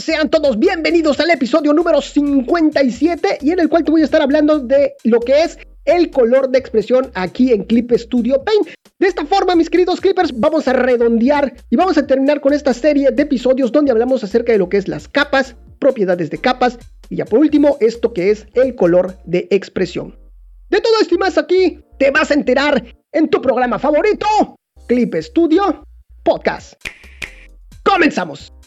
Sean 0.00 0.30
todos 0.30 0.58
bienvenidos 0.58 1.20
al 1.20 1.30
episodio 1.30 1.74
número 1.74 2.00
57 2.00 3.38
y 3.42 3.50
en 3.50 3.60
el 3.60 3.68
cual 3.68 3.84
te 3.84 3.90
voy 3.90 4.00
a 4.00 4.04
estar 4.04 4.22
hablando 4.22 4.58
de 4.58 4.94
lo 5.04 5.20
que 5.20 5.42
es 5.42 5.58
el 5.84 6.10
color 6.10 6.48
de 6.48 6.58
expresión 6.58 7.10
aquí 7.14 7.52
en 7.52 7.64
Clip 7.64 7.92
Studio 7.92 8.42
Paint. 8.42 8.68
De 8.98 9.06
esta 9.06 9.26
forma, 9.26 9.54
mis 9.54 9.68
queridos 9.68 10.00
clippers, 10.00 10.32
vamos 10.34 10.66
a 10.68 10.72
redondear 10.72 11.52
y 11.68 11.76
vamos 11.76 11.98
a 11.98 12.06
terminar 12.06 12.40
con 12.40 12.54
esta 12.54 12.72
serie 12.72 13.10
de 13.10 13.22
episodios 13.22 13.72
donde 13.72 13.90
hablamos 13.90 14.24
acerca 14.24 14.52
de 14.52 14.58
lo 14.58 14.70
que 14.70 14.78
es 14.78 14.88
las 14.88 15.06
capas, 15.06 15.54
propiedades 15.78 16.30
de 16.30 16.38
capas 16.38 16.78
y 17.10 17.16
ya 17.16 17.26
por 17.26 17.38
último, 17.38 17.76
esto 17.80 18.14
que 18.14 18.30
es 18.30 18.46
el 18.54 18.74
color 18.76 19.18
de 19.24 19.48
expresión. 19.50 20.18
De 20.70 20.80
todo 20.80 20.94
esto 21.02 21.14
y 21.14 21.18
más 21.18 21.36
aquí 21.36 21.78
te 21.98 22.10
vas 22.10 22.30
a 22.30 22.34
enterar 22.34 22.82
en 23.12 23.28
tu 23.28 23.42
programa 23.42 23.78
favorito, 23.78 24.26
Clip 24.86 25.14
Studio 25.16 25.84
Podcast. 26.22 26.74
¡Comenzamos! 27.82 28.59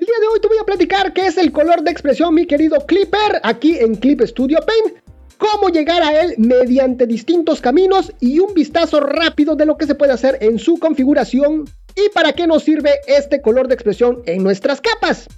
El 0.00 0.06
día 0.06 0.14
de 0.18 0.28
hoy 0.28 0.40
te 0.40 0.48
voy 0.48 0.56
a 0.56 0.64
platicar 0.64 1.12
qué 1.12 1.26
es 1.26 1.36
el 1.36 1.52
color 1.52 1.82
de 1.82 1.90
expresión, 1.90 2.34
mi 2.34 2.46
querido 2.46 2.78
Clipper, 2.86 3.38
aquí 3.42 3.76
en 3.76 3.96
Clip 3.96 4.22
Studio 4.22 4.58
Paint, 4.66 4.98
cómo 5.36 5.68
llegar 5.68 6.02
a 6.02 6.22
él 6.22 6.36
mediante 6.38 7.06
distintos 7.06 7.60
caminos 7.60 8.10
y 8.18 8.38
un 8.38 8.54
vistazo 8.54 9.00
rápido 9.00 9.56
de 9.56 9.66
lo 9.66 9.76
que 9.76 9.84
se 9.84 9.94
puede 9.94 10.14
hacer 10.14 10.38
en 10.40 10.58
su 10.58 10.78
configuración 10.78 11.66
y 11.94 12.08
para 12.14 12.32
qué 12.32 12.46
nos 12.46 12.62
sirve 12.62 12.92
este 13.06 13.42
color 13.42 13.68
de 13.68 13.74
expresión 13.74 14.22
en 14.24 14.42
nuestras 14.42 14.80
capas. 14.80 15.28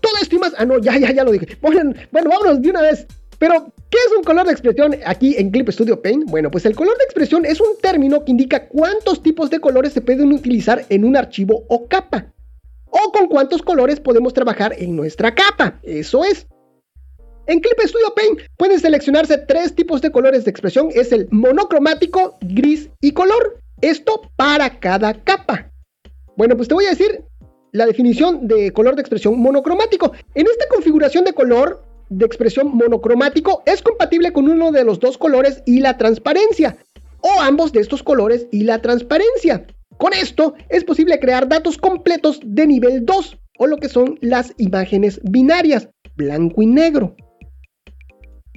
Todo 0.00 0.14
esto 0.22 0.36
y 0.36 0.38
más. 0.38 0.54
Ah, 0.56 0.64
no, 0.64 0.78
ya, 0.78 0.96
ya, 0.96 1.12
ya 1.12 1.22
lo 1.22 1.32
dije. 1.32 1.58
Bueno, 1.60 1.92
bueno, 2.10 2.30
vámonos 2.30 2.62
de 2.62 2.70
una 2.70 2.80
vez. 2.80 3.06
Pero, 3.38 3.70
¿qué 3.90 3.98
es 3.98 4.16
un 4.16 4.24
color 4.24 4.46
de 4.46 4.52
expresión 4.52 4.96
aquí 5.04 5.34
en 5.36 5.50
Clip 5.50 5.68
Studio 5.68 6.00
Paint? 6.00 6.24
Bueno, 6.30 6.50
pues 6.50 6.64
el 6.64 6.74
color 6.74 6.96
de 6.96 7.04
expresión 7.04 7.44
es 7.44 7.60
un 7.60 7.76
término 7.82 8.24
que 8.24 8.30
indica 8.30 8.66
cuántos 8.66 9.22
tipos 9.22 9.50
de 9.50 9.60
colores 9.60 9.92
se 9.92 10.00
pueden 10.00 10.32
utilizar 10.32 10.86
en 10.88 11.04
un 11.04 11.18
archivo 11.18 11.64
o 11.68 11.86
capa 11.86 12.32
o 13.04 13.12
con 13.12 13.28
cuántos 13.28 13.62
colores 13.62 14.00
podemos 14.00 14.32
trabajar 14.32 14.74
en 14.78 14.96
nuestra 14.96 15.34
capa. 15.34 15.78
Eso 15.82 16.24
es. 16.24 16.46
En 17.46 17.60
Clip 17.60 17.78
Studio 17.80 18.12
Paint 18.16 18.40
pueden 18.56 18.80
seleccionarse 18.80 19.38
tres 19.38 19.74
tipos 19.74 20.00
de 20.02 20.10
colores 20.10 20.44
de 20.44 20.50
expresión. 20.50 20.88
Es 20.92 21.12
el 21.12 21.28
monocromático, 21.30 22.36
gris 22.40 22.90
y 23.00 23.12
color. 23.12 23.60
Esto 23.80 24.22
para 24.36 24.80
cada 24.80 25.14
capa. 25.22 25.70
Bueno, 26.36 26.56
pues 26.56 26.68
te 26.68 26.74
voy 26.74 26.86
a 26.86 26.90
decir 26.90 27.22
la 27.72 27.86
definición 27.86 28.48
de 28.48 28.72
color 28.72 28.96
de 28.96 29.02
expresión 29.02 29.38
monocromático. 29.38 30.12
En 30.34 30.46
esta 30.46 30.66
configuración 30.68 31.24
de 31.24 31.34
color 31.34 31.84
de 32.08 32.24
expresión 32.24 32.76
monocromático 32.76 33.62
es 33.66 33.82
compatible 33.82 34.32
con 34.32 34.48
uno 34.48 34.72
de 34.72 34.84
los 34.84 34.98
dos 34.98 35.18
colores 35.18 35.62
y 35.66 35.80
la 35.80 35.98
transparencia. 35.98 36.78
O 37.20 37.40
ambos 37.40 37.72
de 37.72 37.80
estos 37.80 38.02
colores 38.02 38.46
y 38.50 38.64
la 38.64 38.80
transparencia. 38.82 39.66
Con 39.98 40.12
esto 40.12 40.54
es 40.68 40.84
posible 40.84 41.18
crear 41.18 41.48
datos 41.48 41.78
completos 41.78 42.40
de 42.44 42.66
nivel 42.66 43.06
2 43.06 43.38
o 43.58 43.66
lo 43.66 43.78
que 43.78 43.88
son 43.88 44.18
las 44.20 44.52
imágenes 44.58 45.20
binarias, 45.24 45.88
blanco 46.16 46.62
y 46.62 46.66
negro. 46.66 47.16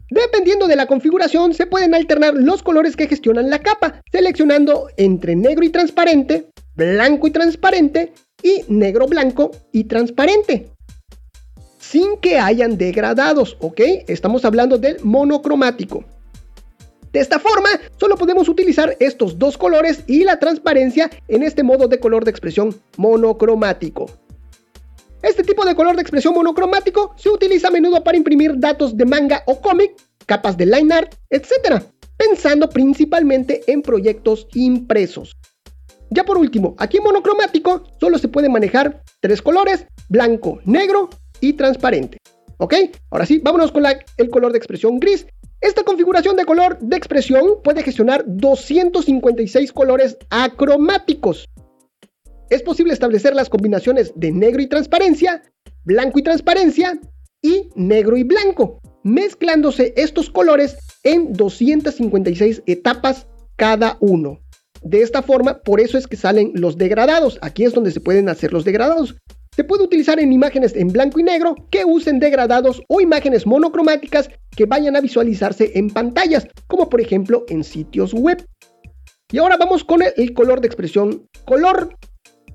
Dependiendo 0.09 0.67
de 0.67 0.75
la 0.75 0.87
configuración, 0.87 1.53
se 1.53 1.67
pueden 1.67 1.93
alternar 1.93 2.33
los 2.33 2.63
colores 2.63 2.95
que 2.95 3.07
gestionan 3.07 3.49
la 3.49 3.59
capa, 3.59 4.01
seleccionando 4.11 4.87
entre 4.97 5.35
negro 5.35 5.63
y 5.63 5.69
transparente, 5.69 6.49
blanco 6.75 7.27
y 7.27 7.31
transparente 7.31 8.13
y 8.41 8.63
negro 8.67 9.05
blanco 9.05 9.51
y 9.71 9.83
transparente. 9.83 10.71
Sin 11.77 12.17
que 12.17 12.39
hayan 12.39 12.77
degradados, 12.77 13.55
¿ok? 13.61 13.81
Estamos 14.07 14.45
hablando 14.45 14.77
del 14.77 14.97
monocromático. 15.03 16.03
De 17.11 17.19
esta 17.19 17.39
forma, 17.39 17.69
solo 17.97 18.15
podemos 18.15 18.47
utilizar 18.49 18.95
estos 18.99 19.39
dos 19.39 19.57
colores 19.57 20.03
y 20.07 20.23
la 20.23 20.37
transparencia 20.39 21.09
en 21.27 21.43
este 21.43 21.63
modo 21.63 21.87
de 21.87 21.99
color 21.99 22.23
de 22.23 22.31
expresión 22.31 22.75
monocromático. 22.97 24.05
Este 25.21 25.43
tipo 25.43 25.65
de 25.65 25.75
color 25.75 25.95
de 25.95 26.01
expresión 26.01 26.33
monocromático 26.33 27.13
se 27.17 27.29
utiliza 27.29 27.67
a 27.67 27.71
menudo 27.71 28.03
para 28.03 28.17
imprimir 28.17 28.57
datos 28.57 28.95
de 28.95 29.05
manga 29.05 29.43
o 29.47 29.59
cómic, 29.59 29.95
capas 30.25 30.55
de 30.55 30.67
line 30.67 30.93
art, 30.93 31.15
etc., 31.29 31.83
pensando 32.15 32.69
principalmente 32.69 33.63
en 33.67 33.81
proyectos 33.81 34.47
impresos. 34.53 35.35
Ya 36.11 36.23
por 36.23 36.37
último, 36.37 36.75
aquí 36.77 36.97
en 36.97 37.03
monocromático 37.03 37.83
solo 37.99 38.17
se 38.17 38.27
puede 38.27 38.49
manejar 38.49 39.03
tres 39.19 39.41
colores, 39.41 39.85
blanco, 40.09 40.59
negro 40.65 41.09
y 41.41 41.53
transparente. 41.53 42.17
¿Ok? 42.57 42.75
Ahora 43.09 43.25
sí, 43.25 43.39
vámonos 43.39 43.71
con 43.71 43.83
el 44.17 44.29
color 44.29 44.51
de 44.51 44.57
expresión 44.57 44.99
gris, 44.99 45.25
esta 45.61 45.83
configuración 45.83 46.37
de 46.37 46.45
color 46.45 46.79
de 46.79 46.95
expresión 46.95 47.61
puede 47.63 47.83
gestionar 47.83 48.23
256 48.25 49.73
colores 49.73 50.17
acromáticos. 50.29 51.49
Es 52.49 52.63
posible 52.63 52.93
establecer 52.93 53.35
las 53.35 53.49
combinaciones 53.49 54.13
de 54.15 54.31
negro 54.31 54.61
y 54.61 54.67
transparencia, 54.67 55.43
blanco 55.83 56.19
y 56.19 56.23
transparencia 56.23 56.99
y 57.41 57.69
negro 57.75 58.15
y 58.15 58.23
blanco, 58.23 58.79
mezclándose 59.03 59.93
estos 59.97 60.29
colores 60.29 60.77
en 61.03 61.33
256 61.33 62.63
etapas 62.65 63.27
cada 63.57 63.97
uno. 63.99 64.39
De 64.81 65.01
esta 65.01 65.21
forma, 65.21 65.59
por 65.59 65.81
eso 65.81 65.97
es 65.97 66.07
que 66.07 66.15
salen 66.15 66.51
los 66.55 66.77
degradados. 66.77 67.37
Aquí 67.41 67.65
es 67.65 67.73
donde 67.73 67.91
se 67.91 67.99
pueden 67.99 68.29
hacer 68.29 68.53
los 68.53 68.63
degradados. 68.63 69.17
Se 69.55 69.63
puede 69.63 69.83
utilizar 69.83 70.19
en 70.19 70.31
imágenes 70.31 70.75
en 70.75 70.89
blanco 70.89 71.19
y 71.19 71.23
negro 71.23 71.55
que 71.69 71.85
usen 71.85 72.19
degradados 72.19 72.81
o 72.87 73.01
imágenes 73.01 73.45
monocromáticas 73.45 74.29
que 74.55 74.65
vayan 74.65 74.95
a 74.95 75.01
visualizarse 75.01 75.71
en 75.75 75.89
pantallas, 75.89 76.47
como 76.67 76.89
por 76.89 77.01
ejemplo 77.01 77.45
en 77.49 77.63
sitios 77.63 78.13
web. 78.13 78.45
Y 79.31 79.37
ahora 79.37 79.57
vamos 79.57 79.83
con 79.83 80.01
el, 80.01 80.33
color 80.33 80.59
de 80.61 80.67
expresión 80.67 81.27
color. 81.45 81.95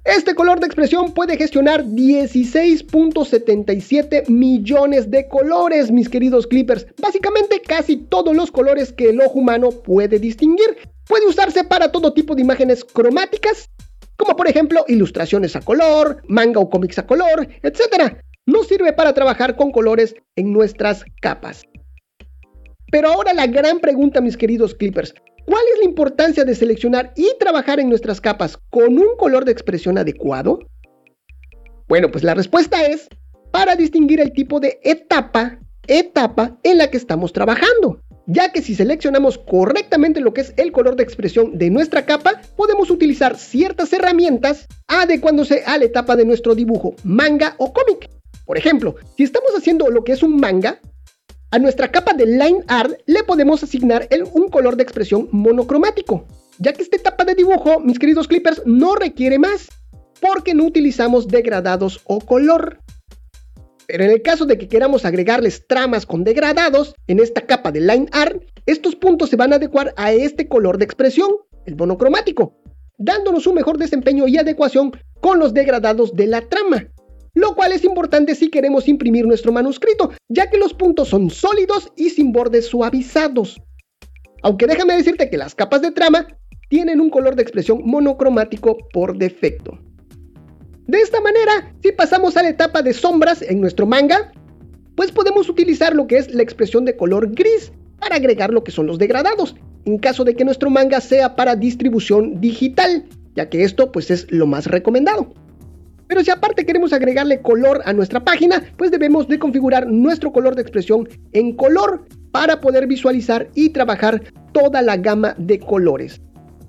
Este 0.04 0.34
color 0.34 0.58
de 0.60 0.66
expresión 0.66 1.14
puede 1.14 1.36
gestionar 1.36 1.84
16.77 1.84 4.28
millones 4.28 5.10
de 5.10 5.26
colores, 5.28 5.90
mis 5.90 6.08
queridos 6.08 6.46
clippers. 6.46 6.86
Básicamente 7.00 7.60
casi 7.60 7.96
todos 7.96 8.36
los 8.36 8.50
colores 8.50 8.92
que 8.92 9.10
el 9.10 9.20
ojo 9.20 9.38
humano 9.38 9.70
puede 9.70 10.18
distinguir. 10.18 10.76
Puede 11.06 11.26
usarse 11.26 11.64
para 11.64 11.92
todo 11.92 12.12
tipo 12.12 12.34
de 12.34 12.42
imágenes 12.42 12.84
cromáticas, 12.84 13.70
como 14.16 14.36
por 14.36 14.48
ejemplo 14.48 14.84
ilustraciones 14.88 15.56
a 15.56 15.60
color, 15.60 16.22
manga 16.28 16.60
o 16.60 16.70
cómics 16.70 16.98
a 16.98 17.06
color, 17.06 17.48
etc. 17.62 18.18
Nos 18.46 18.68
sirve 18.68 18.92
para 18.92 19.14
trabajar 19.14 19.56
con 19.56 19.70
colores 19.70 20.14
en 20.36 20.52
nuestras 20.52 21.04
capas. 21.20 21.64
Pero 22.90 23.08
ahora 23.08 23.32
la 23.32 23.46
gran 23.46 23.80
pregunta, 23.80 24.20
mis 24.20 24.36
queridos 24.36 24.74
clippers, 24.74 25.14
¿cuál 25.46 25.62
es 25.72 25.78
la 25.80 25.84
importancia 25.84 26.44
de 26.44 26.54
seleccionar 26.54 27.12
y 27.16 27.32
trabajar 27.40 27.80
en 27.80 27.88
nuestras 27.88 28.20
capas 28.20 28.58
con 28.70 28.98
un 28.98 29.16
color 29.16 29.44
de 29.44 29.52
expresión 29.52 29.98
adecuado? 29.98 30.60
Bueno, 31.88 32.10
pues 32.10 32.22
la 32.24 32.34
respuesta 32.34 32.86
es 32.86 33.08
para 33.50 33.76
distinguir 33.76 34.20
el 34.20 34.32
tipo 34.32 34.60
de 34.60 34.80
etapa, 34.82 35.58
etapa 35.86 36.58
en 36.62 36.78
la 36.78 36.90
que 36.90 36.96
estamos 36.96 37.32
trabajando 37.32 38.00
ya 38.26 38.52
que 38.52 38.62
si 38.62 38.74
seleccionamos 38.74 39.38
correctamente 39.38 40.20
lo 40.20 40.32
que 40.32 40.42
es 40.42 40.54
el 40.56 40.72
color 40.72 40.96
de 40.96 41.02
expresión 41.02 41.58
de 41.58 41.70
nuestra 41.70 42.06
capa, 42.06 42.40
podemos 42.56 42.90
utilizar 42.90 43.36
ciertas 43.36 43.92
herramientas 43.92 44.66
adecuándose 44.88 45.62
a 45.66 45.78
la 45.78 45.84
etapa 45.84 46.16
de 46.16 46.24
nuestro 46.24 46.54
dibujo, 46.54 46.94
manga 47.04 47.54
o 47.58 47.72
cómic. 47.72 48.08
Por 48.46 48.58
ejemplo, 48.58 48.96
si 49.16 49.24
estamos 49.24 49.50
haciendo 49.56 49.88
lo 49.90 50.04
que 50.04 50.12
es 50.12 50.22
un 50.22 50.36
manga, 50.36 50.80
a 51.50 51.58
nuestra 51.58 51.90
capa 51.90 52.14
de 52.14 52.26
line 52.26 52.64
art 52.66 52.94
le 53.06 53.22
podemos 53.22 53.62
asignar 53.62 54.08
un 54.32 54.48
color 54.48 54.76
de 54.76 54.82
expresión 54.82 55.28
monocromático, 55.30 56.26
ya 56.58 56.72
que 56.72 56.82
esta 56.82 56.96
etapa 56.96 57.24
de 57.24 57.34
dibujo, 57.34 57.80
mis 57.80 57.98
queridos 57.98 58.26
clippers, 58.26 58.62
no 58.64 58.96
requiere 58.96 59.38
más, 59.38 59.68
porque 60.20 60.54
no 60.54 60.64
utilizamos 60.64 61.28
degradados 61.28 62.00
o 62.04 62.20
color. 62.20 62.78
Pero 63.86 64.04
en 64.04 64.10
el 64.10 64.22
caso 64.22 64.46
de 64.46 64.58
que 64.58 64.68
queramos 64.68 65.04
agregarles 65.04 65.66
tramas 65.66 66.06
con 66.06 66.24
degradados 66.24 66.94
en 67.06 67.20
esta 67.20 67.42
capa 67.42 67.70
de 67.70 67.80
line 67.80 68.06
art, 68.12 68.42
estos 68.66 68.96
puntos 68.96 69.30
se 69.30 69.36
van 69.36 69.52
a 69.52 69.56
adecuar 69.56 69.92
a 69.96 70.12
este 70.12 70.48
color 70.48 70.78
de 70.78 70.84
expresión, 70.84 71.30
el 71.66 71.76
monocromático, 71.76 72.54
dándonos 72.98 73.46
un 73.46 73.56
mejor 73.56 73.78
desempeño 73.78 74.26
y 74.26 74.38
adecuación 74.38 74.92
con 75.20 75.38
los 75.38 75.52
degradados 75.52 76.14
de 76.14 76.26
la 76.26 76.42
trama. 76.48 76.88
Lo 77.34 77.54
cual 77.56 77.72
es 77.72 77.84
importante 77.84 78.34
si 78.34 78.48
queremos 78.48 78.86
imprimir 78.86 79.26
nuestro 79.26 79.50
manuscrito, 79.50 80.12
ya 80.28 80.48
que 80.48 80.56
los 80.56 80.72
puntos 80.72 81.08
son 81.08 81.30
sólidos 81.30 81.92
y 81.96 82.10
sin 82.10 82.32
bordes 82.32 82.66
suavizados. 82.66 83.60
Aunque 84.42 84.66
déjame 84.66 84.96
decirte 84.96 85.28
que 85.28 85.36
las 85.36 85.54
capas 85.54 85.82
de 85.82 85.90
trama 85.90 86.28
tienen 86.68 87.00
un 87.00 87.10
color 87.10 87.34
de 87.34 87.42
expresión 87.42 87.80
monocromático 87.84 88.78
por 88.92 89.18
defecto. 89.18 89.78
De 90.86 91.00
esta 91.00 91.20
manera, 91.20 91.72
si 91.82 91.92
pasamos 91.92 92.36
a 92.36 92.42
la 92.42 92.50
etapa 92.50 92.82
de 92.82 92.92
sombras 92.92 93.40
en 93.40 93.60
nuestro 93.60 93.86
manga, 93.86 94.32
pues 94.96 95.10
podemos 95.10 95.48
utilizar 95.48 95.94
lo 95.94 96.06
que 96.06 96.18
es 96.18 96.34
la 96.34 96.42
expresión 96.42 96.84
de 96.84 96.94
color 96.94 97.34
gris 97.34 97.72
para 97.98 98.16
agregar 98.16 98.52
lo 98.52 98.62
que 98.64 98.70
son 98.70 98.86
los 98.86 98.98
degradados, 98.98 99.56
en 99.86 99.98
caso 99.98 100.24
de 100.24 100.34
que 100.34 100.44
nuestro 100.44 100.68
manga 100.68 101.00
sea 101.00 101.36
para 101.36 101.56
distribución 101.56 102.38
digital, 102.40 103.06
ya 103.34 103.48
que 103.48 103.64
esto 103.64 103.92
pues 103.92 104.10
es 104.10 104.30
lo 104.30 104.46
más 104.46 104.66
recomendado. 104.66 105.32
Pero 106.06 106.22
si 106.22 106.30
aparte 106.30 106.66
queremos 106.66 106.92
agregarle 106.92 107.40
color 107.40 107.80
a 107.86 107.94
nuestra 107.94 108.22
página, 108.22 108.62
pues 108.76 108.90
debemos 108.90 109.26
de 109.26 109.38
configurar 109.38 109.86
nuestro 109.86 110.32
color 110.32 110.54
de 110.54 110.62
expresión 110.62 111.08
en 111.32 111.56
color 111.56 112.04
para 112.30 112.60
poder 112.60 112.86
visualizar 112.86 113.48
y 113.54 113.70
trabajar 113.70 114.22
toda 114.52 114.82
la 114.82 114.98
gama 114.98 115.34
de 115.38 115.58
colores. 115.58 116.20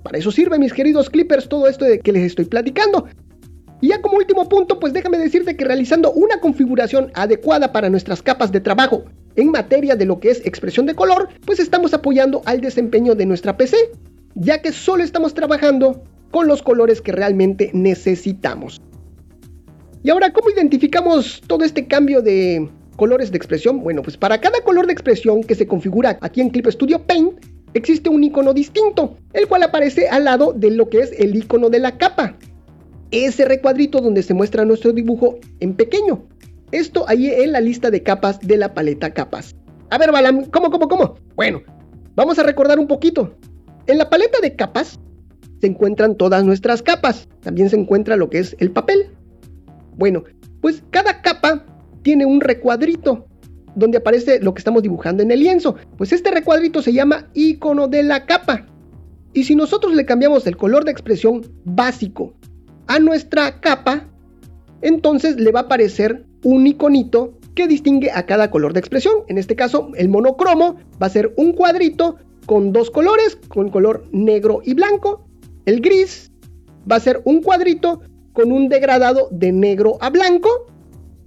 Para 0.02 0.18
eso 0.18 0.30
sirve, 0.30 0.58
mis 0.58 0.72
queridos 0.72 1.10
clippers, 1.10 1.48
todo 1.48 1.68
esto 1.68 1.84
de 1.84 1.98
que 1.98 2.12
les 2.12 2.22
estoy 2.22 2.46
platicando. 2.46 3.06
Y 3.80 3.88
ya 3.88 4.00
como 4.00 4.16
último 4.16 4.48
punto, 4.48 4.80
pues 4.80 4.92
déjame 4.92 5.18
decirte 5.18 5.56
que 5.56 5.64
realizando 5.64 6.12
una 6.12 6.40
configuración 6.40 7.10
adecuada 7.14 7.72
para 7.72 7.90
nuestras 7.90 8.22
capas 8.22 8.50
de 8.50 8.60
trabajo 8.60 9.04
en 9.36 9.50
materia 9.50 9.96
de 9.96 10.06
lo 10.06 10.18
que 10.18 10.30
es 10.30 10.44
expresión 10.46 10.86
de 10.86 10.94
color, 10.94 11.28
pues 11.44 11.60
estamos 11.60 11.92
apoyando 11.92 12.42
al 12.46 12.60
desempeño 12.60 13.14
de 13.14 13.26
nuestra 13.26 13.56
PC, 13.56 13.76
ya 14.34 14.62
que 14.62 14.72
solo 14.72 15.04
estamos 15.04 15.34
trabajando 15.34 16.02
con 16.30 16.46
los 16.46 16.62
colores 16.62 17.02
que 17.02 17.12
realmente 17.12 17.70
necesitamos. 17.74 18.80
Y 20.02 20.10
ahora, 20.10 20.32
¿cómo 20.32 20.50
identificamos 20.50 21.42
todo 21.46 21.64
este 21.64 21.86
cambio 21.86 22.22
de 22.22 22.68
colores 22.96 23.30
de 23.30 23.36
expresión? 23.36 23.82
Bueno, 23.82 24.02
pues 24.02 24.16
para 24.16 24.40
cada 24.40 24.60
color 24.60 24.86
de 24.86 24.92
expresión 24.92 25.42
que 25.42 25.54
se 25.54 25.66
configura 25.66 26.18
aquí 26.22 26.40
en 26.40 26.50
Clip 26.50 26.66
Studio 26.68 27.02
Paint, 27.02 27.44
existe 27.74 28.08
un 28.08 28.24
icono 28.24 28.54
distinto, 28.54 29.16
el 29.32 29.46
cual 29.48 29.64
aparece 29.64 30.08
al 30.08 30.24
lado 30.24 30.52
de 30.54 30.70
lo 30.70 30.88
que 30.88 31.00
es 31.00 31.12
el 31.18 31.36
icono 31.36 31.68
de 31.68 31.80
la 31.80 31.98
capa. 31.98 32.36
Ese 33.10 33.44
recuadrito 33.44 34.00
donde 34.00 34.22
se 34.22 34.34
muestra 34.34 34.64
nuestro 34.64 34.92
dibujo 34.92 35.38
en 35.60 35.74
pequeño. 35.74 36.24
Esto 36.72 37.04
ahí 37.08 37.30
en 37.30 37.52
la 37.52 37.60
lista 37.60 37.90
de 37.90 38.02
capas 38.02 38.40
de 38.40 38.56
la 38.56 38.74
paleta 38.74 39.14
capas. 39.14 39.54
A 39.90 39.98
ver, 39.98 40.10
Balam, 40.10 40.46
¿cómo, 40.46 40.70
cómo, 40.70 40.88
cómo? 40.88 41.14
Bueno, 41.36 41.62
vamos 42.16 42.38
a 42.38 42.42
recordar 42.42 42.80
un 42.80 42.88
poquito. 42.88 43.36
En 43.86 43.98
la 43.98 44.10
paleta 44.10 44.40
de 44.40 44.56
capas 44.56 44.98
se 45.60 45.66
encuentran 45.68 46.16
todas 46.16 46.44
nuestras 46.44 46.82
capas. 46.82 47.28
También 47.40 47.70
se 47.70 47.76
encuentra 47.76 48.16
lo 48.16 48.28
que 48.28 48.40
es 48.40 48.56
el 48.58 48.72
papel. 48.72 49.10
Bueno, 49.96 50.24
pues 50.60 50.82
cada 50.90 51.22
capa 51.22 51.64
tiene 52.02 52.26
un 52.26 52.40
recuadrito 52.40 53.26
donde 53.76 53.98
aparece 53.98 54.40
lo 54.40 54.54
que 54.54 54.60
estamos 54.60 54.82
dibujando 54.82 55.22
en 55.22 55.30
el 55.30 55.40
lienzo. 55.40 55.76
Pues 55.96 56.12
este 56.12 56.32
recuadrito 56.32 56.82
se 56.82 56.92
llama 56.92 57.28
icono 57.34 57.86
de 57.86 58.02
la 58.02 58.26
capa. 58.26 58.66
Y 59.32 59.44
si 59.44 59.54
nosotros 59.54 59.94
le 59.94 60.06
cambiamos 60.06 60.46
el 60.46 60.56
color 60.56 60.84
de 60.84 60.90
expresión 60.90 61.42
básico 61.64 62.34
a 62.86 62.98
nuestra 62.98 63.60
capa, 63.60 64.06
entonces 64.82 65.36
le 65.36 65.52
va 65.52 65.60
a 65.60 65.62
aparecer 65.64 66.24
un 66.44 66.66
iconito 66.66 67.34
que 67.54 67.66
distingue 67.66 68.10
a 68.12 68.26
cada 68.26 68.50
color 68.50 68.72
de 68.72 68.80
expresión. 68.80 69.14
En 69.28 69.38
este 69.38 69.56
caso, 69.56 69.90
el 69.96 70.08
monocromo 70.08 70.76
va 71.02 71.06
a 71.06 71.10
ser 71.10 71.32
un 71.36 71.52
cuadrito 71.52 72.16
con 72.44 72.72
dos 72.72 72.90
colores, 72.90 73.38
con 73.48 73.70
color 73.70 74.06
negro 74.12 74.60
y 74.64 74.74
blanco. 74.74 75.26
El 75.64 75.80
gris 75.80 76.30
va 76.90 76.96
a 76.96 77.00
ser 77.00 77.22
un 77.24 77.42
cuadrito 77.42 78.02
con 78.32 78.52
un 78.52 78.68
degradado 78.68 79.28
de 79.32 79.50
negro 79.50 79.98
a 80.00 80.10
blanco. 80.10 80.66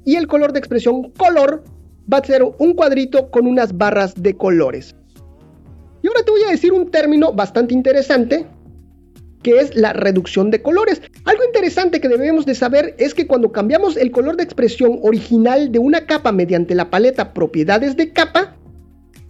Y 0.05 0.15
el 0.15 0.27
color 0.27 0.53
de 0.53 0.59
expresión 0.59 1.11
color 1.11 1.63
va 2.11 2.19
a 2.19 2.23
ser 2.23 2.43
un 2.43 2.73
cuadrito 2.73 3.29
con 3.29 3.47
unas 3.47 3.77
barras 3.77 4.13
de 4.15 4.35
colores. 4.35 4.95
Y 6.01 6.07
ahora 6.07 6.23
te 6.23 6.31
voy 6.31 6.43
a 6.43 6.51
decir 6.51 6.71
un 6.71 6.89
término 6.89 7.33
bastante 7.33 7.73
interesante 7.73 8.47
que 9.43 9.59
es 9.59 9.75
la 9.75 9.93
reducción 9.93 10.51
de 10.51 10.61
colores. 10.61 11.01
Algo 11.25 11.43
interesante 11.43 12.01
que 12.01 12.09
debemos 12.09 12.45
de 12.45 12.55
saber 12.55 12.95
es 12.97 13.13
que 13.13 13.27
cuando 13.27 13.51
cambiamos 13.51 13.97
el 13.97 14.11
color 14.11 14.37
de 14.37 14.43
expresión 14.43 14.99
original 15.01 15.71
de 15.71 15.79
una 15.79 16.05
capa 16.05 16.31
mediante 16.31 16.75
la 16.75 16.89
paleta 16.89 17.33
propiedades 17.33 17.95
de 17.95 18.11
capa, 18.11 18.55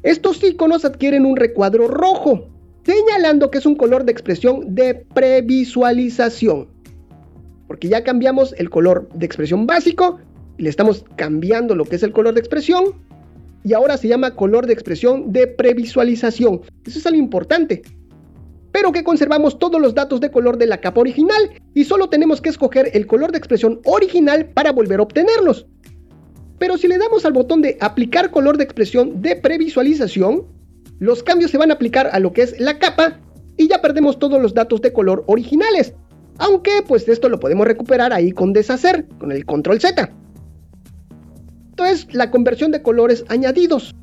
estos 0.04 0.44
iconos 0.44 0.86
adquieren 0.86 1.26
un 1.26 1.36
recuadro 1.36 1.88
rojo, 1.88 2.48
señalando 2.86 3.52
que 3.52 3.58
es 3.58 3.66
un 3.66 3.76
color 3.76 4.06
de 4.06 4.12
expresión 4.12 4.76
de 4.76 4.96
previsualización. 4.96 6.68
Porque 7.68 7.90
ya 7.90 8.04
cambiamos 8.04 8.54
el 8.58 8.70
color 8.70 9.10
de 9.14 9.26
expresión 9.26 9.68
básico 9.68 10.20
le 10.60 10.70
estamos 10.70 11.06
cambiando 11.16 11.74
lo 11.74 11.86
que 11.86 11.96
es 11.96 12.04
el 12.04 12.12
color 12.12 12.34
de 12.34 12.42
expresión 12.42 12.94
y 13.64 13.74
ahora 13.74 13.98
se 13.98 14.10
llama 14.10 14.36
color 14.36 14.68
de 14.68 14.74
expresión 14.74 15.32
de 15.32 15.48
previsualización. 15.48 16.62
Eso 16.86 17.00
es 17.00 17.06
algo 17.06 17.18
importante 17.18 17.82
pero 18.72 18.92
que 18.92 19.04
conservamos 19.04 19.60
todos 19.60 19.82
los 19.82 19.96
datos 19.96 20.20
de 20.20 20.32
color 20.32 20.58
de 20.58 20.68
la 20.68 20.80
capa 20.80 21.02
original 21.02 21.52
y 21.74 21.86
solo 21.86 22.10
tenemos 22.10 22.42
que 22.42 22.50
escoger 22.50 22.92
el 22.94 23.08
color 23.08 23.32
de 23.32 23.38
expresión 23.38 23.82
original 23.86 24.46
para 24.46 24.72
volver 24.72 25.00
a 25.00 25.04
obtenerlos. 25.04 25.66
Pero 26.60 26.78
si 26.78 26.88
le 26.88 26.98
damos 26.98 27.26
al 27.26 27.34
botón 27.34 27.62
de 27.62 27.78
aplicar 27.80 28.32
color 28.32 28.58
de 28.58 28.66
expresión 28.66 29.22
de 29.22 29.36
previsualización, 29.36 30.46
los 31.00 31.24
cambios 31.24 31.52
se 31.52 31.58
van 31.58 31.72
a 31.72 31.76
aplicar 31.76 32.10
a 32.12 32.20
lo 32.20 32.34
que 32.34 32.44
es 32.44 32.60
la 32.60 32.78
capa 32.78 33.20
y 33.58 33.68
ya 33.68 33.82
perdemos 33.82 34.20
todos 34.20 34.42
los 34.42 34.54
datos 34.54 34.82
de 34.82 34.94
color 34.94 35.24
originales. 35.28 35.94
Aunque 36.38 36.72
pues 36.88 37.08
esto 37.08 37.30
lo 37.30 37.40
podemos 37.40 37.66
recuperar 37.66 38.14
ahí 38.14 38.32
con 38.32 38.54
deshacer, 38.54 39.08
con 39.20 39.32
el 39.32 39.46
control 39.46 39.80
Z. 39.80 40.12
Entonces 41.72 42.14
la 42.14 42.30
conversión 42.30 42.72
de 42.72 42.82
colores 42.82 43.24
añadidos. 43.30 43.96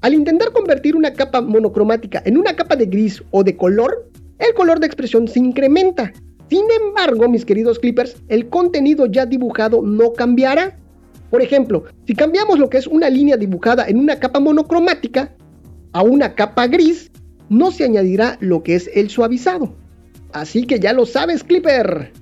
Al 0.00 0.14
intentar 0.14 0.52
convertir 0.52 0.94
una 0.94 1.12
capa 1.12 1.40
monocromática 1.40 2.22
en 2.24 2.38
una 2.38 2.54
capa 2.54 2.76
de 2.76 2.86
gris 2.86 3.20
o 3.32 3.42
de 3.42 3.56
color, 3.56 4.08
el 4.38 4.54
color 4.54 4.78
de 4.78 4.86
expresión 4.86 5.26
se 5.26 5.40
incrementa. 5.40 6.12
Sin 6.48 6.64
embargo, 6.80 7.28
mis 7.28 7.44
queridos 7.44 7.80
clippers, 7.80 8.16
el 8.28 8.48
contenido 8.48 9.06
ya 9.06 9.26
dibujado 9.26 9.82
no 9.82 10.12
cambiará. 10.12 10.78
Por 11.30 11.42
ejemplo, 11.42 11.84
si 12.06 12.14
cambiamos 12.14 12.60
lo 12.60 12.70
que 12.70 12.78
es 12.78 12.86
una 12.86 13.10
línea 13.10 13.36
dibujada 13.36 13.88
en 13.88 13.98
una 13.98 14.20
capa 14.20 14.38
monocromática 14.38 15.34
a 15.92 16.02
una 16.02 16.34
capa 16.34 16.68
gris, 16.68 17.10
no 17.48 17.72
se 17.72 17.84
añadirá 17.84 18.38
lo 18.40 18.62
que 18.62 18.76
es 18.76 18.88
el 18.94 19.10
suavizado. 19.10 19.74
Así 20.32 20.64
que 20.64 20.78
ya 20.78 20.92
lo 20.92 21.06
sabes, 21.06 21.42
Clipper. 21.42 22.12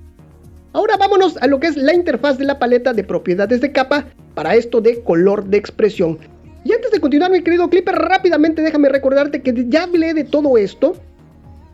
Ahora 0.73 0.97
vámonos 0.97 1.37
a 1.37 1.47
lo 1.47 1.59
que 1.59 1.67
es 1.67 1.77
la 1.77 1.93
interfaz 1.93 2.39
de 2.39 2.45
la 2.45 2.57
paleta 2.57 2.93
de 2.93 3.03
propiedades 3.03 3.61
de 3.61 3.71
capa 3.71 4.07
para 4.33 4.55
esto 4.55 4.81
de 4.81 5.03
color 5.03 5.45
de 5.45 5.57
expresión. 5.57 6.17
Y 6.67 6.73
antes 6.73 6.91
de 6.91 6.99
continuar, 6.99 7.31
mi 7.31 7.41
querido 7.41 7.69
Clipper, 7.69 7.95
rápidamente 7.95 8.61
déjame 8.61 8.89
recordarte 8.89 9.41
que 9.41 9.53
ya 9.69 9.83
hablé 9.83 10.13
de 10.13 10.25
todo 10.25 10.57
esto 10.57 10.97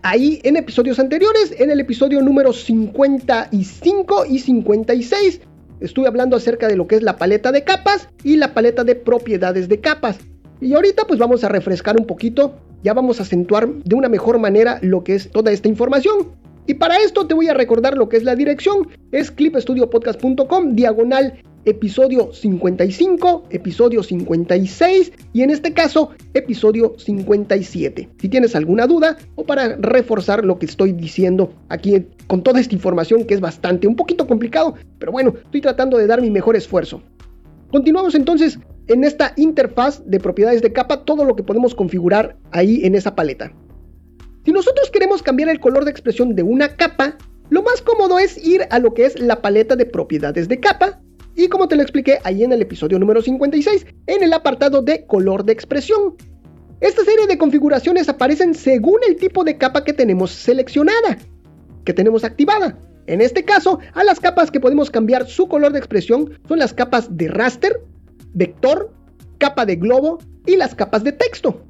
ahí 0.03 0.39
en 0.43 0.55
episodios 0.55 0.99
anteriores, 0.99 1.51
en 1.57 1.71
el 1.71 1.79
episodio 1.79 2.21
número 2.21 2.53
55 2.53 4.25
y 4.29 4.37
56. 4.37 5.41
Estuve 5.79 6.07
hablando 6.07 6.35
acerca 6.35 6.67
de 6.67 6.75
lo 6.75 6.85
que 6.85 6.97
es 6.97 7.01
la 7.01 7.17
paleta 7.17 7.51
de 7.51 7.63
capas 7.63 8.07
y 8.23 8.35
la 8.35 8.53
paleta 8.53 8.83
de 8.83 8.93
propiedades 8.93 9.67
de 9.67 9.79
capas. 9.79 10.19
Y 10.61 10.75
ahorita 10.75 11.07
pues 11.07 11.17
vamos 11.17 11.43
a 11.43 11.49
refrescar 11.49 11.99
un 11.99 12.05
poquito, 12.05 12.53
ya 12.83 12.93
vamos 12.93 13.19
a 13.19 13.23
acentuar 13.23 13.67
de 13.67 13.95
una 13.95 14.09
mejor 14.09 14.37
manera 14.37 14.77
lo 14.83 15.03
que 15.03 15.15
es 15.15 15.31
toda 15.31 15.51
esta 15.51 15.69
información. 15.69 16.33
Y 16.67 16.75
para 16.75 16.97
esto 16.97 17.25
te 17.25 17.33
voy 17.33 17.47
a 17.47 17.55
recordar 17.55 17.97
lo 17.97 18.09
que 18.09 18.17
es 18.17 18.23
la 18.23 18.35
dirección, 18.35 18.89
es 19.11 19.31
clipstudiopodcast.com, 19.31 20.75
diagonal 20.75 21.41
episodio 21.65 22.33
55, 22.33 23.45
episodio 23.49 24.03
56 24.03 25.11
y 25.33 25.41
en 25.41 25.49
este 25.49 25.73
caso 25.73 26.11
episodio 26.33 26.95
57. 26.97 28.09
Si 28.19 28.29
tienes 28.29 28.55
alguna 28.55 28.87
duda 28.87 29.17
o 29.35 29.45
para 29.45 29.75
reforzar 29.77 30.43
lo 30.43 30.59
que 30.59 30.65
estoy 30.65 30.91
diciendo 30.91 31.53
aquí 31.69 32.05
con 32.27 32.43
toda 32.43 32.59
esta 32.59 32.75
información 32.75 33.25
que 33.25 33.33
es 33.33 33.39
bastante, 33.39 33.87
un 33.87 33.95
poquito 33.95 34.27
complicado, 34.27 34.75
pero 34.99 35.11
bueno, 35.11 35.33
estoy 35.45 35.61
tratando 35.61 35.97
de 35.97 36.07
dar 36.07 36.21
mi 36.21 36.29
mejor 36.29 36.55
esfuerzo. 36.55 37.01
Continuamos 37.71 38.15
entonces 38.15 38.59
en 38.87 39.03
esta 39.03 39.33
interfaz 39.37 40.03
de 40.05 40.19
propiedades 40.19 40.61
de 40.61 40.73
capa, 40.73 41.05
todo 41.05 41.23
lo 41.25 41.35
que 41.35 41.43
podemos 41.43 41.73
configurar 41.73 42.37
ahí 42.51 42.81
en 42.83 42.95
esa 42.95 43.15
paleta. 43.15 43.51
Si 44.45 44.51
nosotros 44.51 44.91
queremos 44.91 45.23
cambiar 45.23 45.49
el 45.49 45.61
color 45.61 45.85
de 45.85 45.91
expresión 45.91 46.35
de 46.35 46.43
una 46.43 46.75
capa, 46.75 47.17
lo 47.49 47.63
más 47.63 47.81
cómodo 47.81 48.19
es 48.19 48.43
ir 48.45 48.67
a 48.69 48.79
lo 48.79 48.93
que 48.93 49.05
es 49.05 49.19
la 49.19 49.41
paleta 49.41 49.75
de 49.75 49.85
propiedades 49.85 50.49
de 50.49 50.59
capa 50.59 50.99
y 51.35 51.47
como 51.47 51.67
te 51.67 51.75
lo 51.75 51.81
expliqué 51.81 52.19
ahí 52.23 52.43
en 52.43 52.51
el 52.51 52.61
episodio 52.61 52.99
número 52.99 53.21
56, 53.21 53.85
en 54.07 54.23
el 54.23 54.33
apartado 54.33 54.81
de 54.81 55.05
color 55.05 55.43
de 55.43 55.53
expresión. 55.53 56.15
Esta 56.79 57.03
serie 57.03 57.27
de 57.27 57.37
configuraciones 57.37 58.09
aparecen 58.09 58.53
según 58.53 58.99
el 59.07 59.15
tipo 59.15 59.43
de 59.43 59.57
capa 59.57 59.83
que 59.83 59.93
tenemos 59.93 60.31
seleccionada, 60.31 61.17
que 61.85 61.93
tenemos 61.93 62.23
activada. 62.23 62.77
En 63.07 63.21
este 63.21 63.43
caso, 63.43 63.79
a 63.93 64.03
las 64.03 64.19
capas 64.19 64.51
que 64.51 64.59
podemos 64.59 64.89
cambiar 64.89 65.27
su 65.27 65.47
color 65.47 65.71
de 65.73 65.79
expresión 65.79 66.39
son 66.47 66.59
las 66.59 66.73
capas 66.73 67.15
de 67.15 67.27
raster, 67.27 67.81
vector, 68.33 68.93
capa 69.37 69.65
de 69.65 69.75
globo 69.75 70.19
y 70.45 70.55
las 70.55 70.75
capas 70.75 71.03
de 71.03 71.11
texto. 71.11 71.63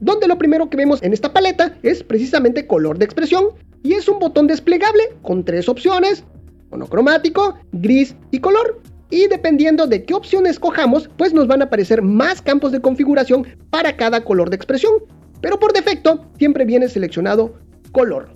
Donde 0.00 0.28
lo 0.28 0.38
primero 0.38 0.68
que 0.70 0.76
vemos 0.76 1.02
en 1.02 1.12
esta 1.12 1.32
paleta 1.32 1.76
es 1.82 2.02
precisamente 2.02 2.66
color 2.66 2.98
de 2.98 3.04
expresión 3.04 3.46
y 3.82 3.94
es 3.94 4.08
un 4.08 4.18
botón 4.18 4.46
desplegable 4.46 5.02
con 5.22 5.44
tres 5.44 5.68
opciones, 5.68 6.24
monocromático, 6.70 7.58
gris 7.72 8.14
y 8.30 8.40
color. 8.40 8.80
Y 9.10 9.26
dependiendo 9.28 9.86
de 9.86 10.04
qué 10.04 10.14
opción 10.14 10.46
escojamos, 10.46 11.08
pues 11.16 11.32
nos 11.32 11.46
van 11.46 11.62
a 11.62 11.66
aparecer 11.66 12.02
más 12.02 12.42
campos 12.42 12.72
de 12.72 12.80
configuración 12.80 13.46
para 13.70 13.96
cada 13.96 14.22
color 14.22 14.50
de 14.50 14.56
expresión. 14.56 14.92
Pero 15.40 15.58
por 15.58 15.72
defecto 15.72 16.26
siempre 16.38 16.64
viene 16.64 16.88
seleccionado 16.88 17.54
color 17.92 18.28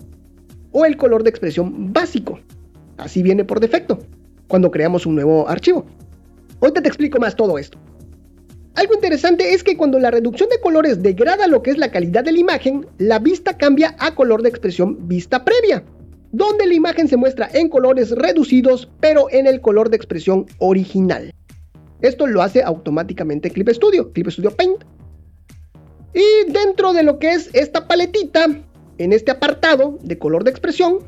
o 0.71 0.85
el 0.85 0.97
color 0.97 1.23
de 1.23 1.29
expresión 1.29 1.93
básico. 1.93 2.39
Así 2.97 3.21
viene 3.21 3.45
por 3.45 3.59
defecto 3.59 3.99
cuando 4.47 4.71
creamos 4.71 5.05
un 5.05 5.15
nuevo 5.15 5.47
archivo. 5.47 5.85
Ahorita 6.61 6.81
te 6.81 6.87
explico 6.87 7.19
más 7.19 7.35
todo 7.35 7.57
esto. 7.57 7.77
Algo 8.75 8.95
interesante 8.95 9.53
es 9.53 9.63
que 9.63 9.77
cuando 9.77 9.99
la 9.99 10.09
reducción 10.09 10.49
de 10.49 10.59
colores 10.59 11.03
degrada 11.03 11.47
lo 11.47 11.61
que 11.61 11.69
es 11.69 11.77
la 11.77 11.91
calidad 11.91 12.23
de 12.23 12.31
la 12.31 12.39
imagen, 12.39 12.87
la 12.97 13.19
vista 13.19 13.55
cambia 13.55 13.95
a 13.99 14.15
color 14.15 14.41
de 14.41 14.49
expresión 14.49 15.07
vista 15.07 15.45
previa 15.45 15.83
donde 16.33 16.65
la 16.65 16.73
imagen 16.73 17.07
se 17.07 17.15
muestra 17.15 17.47
en 17.53 17.69
colores 17.69 18.11
reducidos, 18.11 18.89
pero 18.99 19.27
en 19.29 19.47
el 19.47 19.61
color 19.61 19.89
de 19.89 19.95
expresión 19.95 20.47
original. 20.57 21.31
Esto 22.01 22.27
lo 22.27 22.41
hace 22.41 22.61
automáticamente 22.63 23.49
Clip 23.49 23.69
Studio, 23.69 24.11
Clip 24.11 24.27
Studio 24.29 24.51
Paint. 24.51 24.83
Y 26.13 26.51
dentro 26.51 26.91
de 26.91 27.03
lo 27.03 27.17
que 27.19 27.31
es 27.31 27.49
esta 27.53 27.87
paletita, 27.87 28.47
en 28.97 29.13
este 29.13 29.31
apartado 29.31 29.97
de 30.01 30.17
color 30.17 30.43
de 30.43 30.51
expresión, 30.51 30.99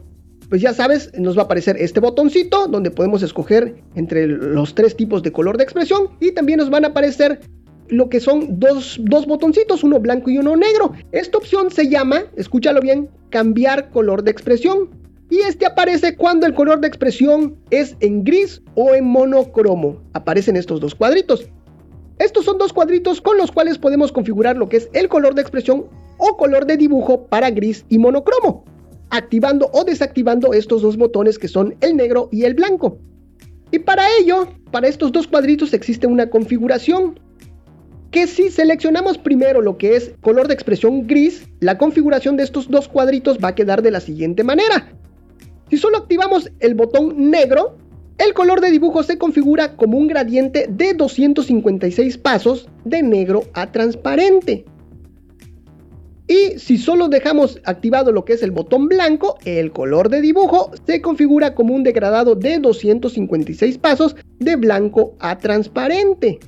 pues 0.49 0.61
ya 0.61 0.73
sabes, 0.73 1.11
nos 1.17 1.35
va 1.35 1.41
a 1.41 1.45
aparecer 1.45 1.75
este 1.79 1.99
botoncito 1.99 2.67
donde 2.67 2.91
podemos 2.91 3.23
escoger 3.23 3.75
entre 3.95 4.27
los 4.27 4.75
tres 4.75 4.95
tipos 4.95 5.23
de 5.23 5.31
color 5.31 5.57
de 5.57 5.63
expresión 5.63 6.11
y 6.19 6.31
también 6.33 6.59
nos 6.59 6.69
van 6.69 6.85
a 6.85 6.89
aparecer 6.89 7.39
lo 7.87 8.09
que 8.09 8.19
son 8.19 8.59
dos, 8.59 8.99
dos 9.01 9.25
botoncitos, 9.25 9.83
uno 9.83 9.99
blanco 9.99 10.29
y 10.29 10.37
uno 10.37 10.55
negro. 10.55 10.93
Esta 11.11 11.39
opción 11.39 11.71
se 11.71 11.89
llama, 11.89 12.25
escúchalo 12.35 12.79
bien, 12.79 13.09
cambiar 13.29 13.89
color 13.89 14.23
de 14.23 14.31
expresión. 14.31 15.04
Y 15.29 15.39
este 15.39 15.65
aparece 15.65 16.15
cuando 16.15 16.45
el 16.45 16.53
color 16.53 16.79
de 16.81 16.87
expresión 16.87 17.57
es 17.71 17.95
en 17.99 18.23
gris 18.23 18.61
o 18.75 18.93
en 18.93 19.05
monocromo. 19.05 20.01
Aparecen 20.13 20.55
estos 20.55 20.79
dos 20.79 20.93
cuadritos. 20.93 21.49
Estos 22.19 22.45
son 22.45 22.57
dos 22.57 22.71
cuadritos 22.71 23.21
con 23.21 23.37
los 23.37 23.51
cuales 23.51 23.77
podemos 23.77 24.11
configurar 24.11 24.55
lo 24.55 24.69
que 24.69 24.77
es 24.77 24.89
el 24.93 25.09
color 25.09 25.35
de 25.35 25.41
expresión 25.41 25.87
o 26.17 26.37
color 26.37 26.65
de 26.65 26.77
dibujo 26.77 27.25
para 27.27 27.49
gris 27.49 27.85
y 27.89 27.97
monocromo, 27.97 28.63
activando 29.09 29.69
o 29.73 29.83
desactivando 29.83 30.53
estos 30.53 30.81
dos 30.81 30.95
botones 30.95 31.37
que 31.37 31.47
son 31.47 31.75
el 31.81 31.97
negro 31.97 32.29
y 32.31 32.43
el 32.43 32.53
blanco. 32.53 32.99
Y 33.71 33.79
para 33.79 34.05
ello, 34.19 34.47
para 34.71 34.87
estos 34.87 35.11
dos 35.11 35.27
cuadritos 35.27 35.73
existe 35.73 36.07
una 36.07 36.29
configuración 36.29 37.19
que 38.11 38.27
si 38.27 38.49
seleccionamos 38.49 39.17
primero 39.17 39.61
lo 39.61 39.77
que 39.77 39.97
es 39.97 40.13
color 40.21 40.47
de 40.47 40.53
expresión 40.53 41.05
gris, 41.05 41.45
la 41.59 41.77
configuración 41.77 42.37
de 42.37 42.43
estos 42.43 42.69
dos 42.69 42.87
cuadritos 42.87 43.39
va 43.43 43.49
a 43.49 43.55
quedar 43.55 43.81
de 43.81 43.91
la 43.91 43.99
siguiente 43.99 44.43
manera. 44.43 44.95
Si 45.69 45.77
solo 45.77 45.97
activamos 45.97 46.51
el 46.59 46.75
botón 46.75 47.31
negro, 47.31 47.77
el 48.17 48.33
color 48.33 48.61
de 48.61 48.71
dibujo 48.71 49.03
se 49.03 49.17
configura 49.17 49.75
como 49.75 49.97
un 49.97 50.07
gradiente 50.07 50.67
de 50.69 50.93
256 50.93 52.17
pasos 52.17 52.69
de 52.85 53.03
negro 53.03 53.43
a 53.53 53.71
transparente. 53.71 54.65
Y 56.27 56.57
si 56.57 56.77
solo 56.77 57.07
dejamos 57.07 57.59
activado 57.65 58.11
lo 58.11 58.25
que 58.25 58.33
es 58.33 58.41
el 58.41 58.51
botón 58.51 58.87
blanco, 58.87 59.37
el 59.45 59.71
color 59.71 60.09
de 60.09 60.21
dibujo 60.21 60.71
se 60.87 61.01
configura 61.01 61.53
como 61.53 61.75
un 61.75 61.83
degradado 61.83 62.35
de 62.35 62.57
256 62.57 63.77
pasos 63.77 64.15
de 64.39 64.55
blanco 64.55 65.15
a 65.19 65.37
transparente. 65.37 66.39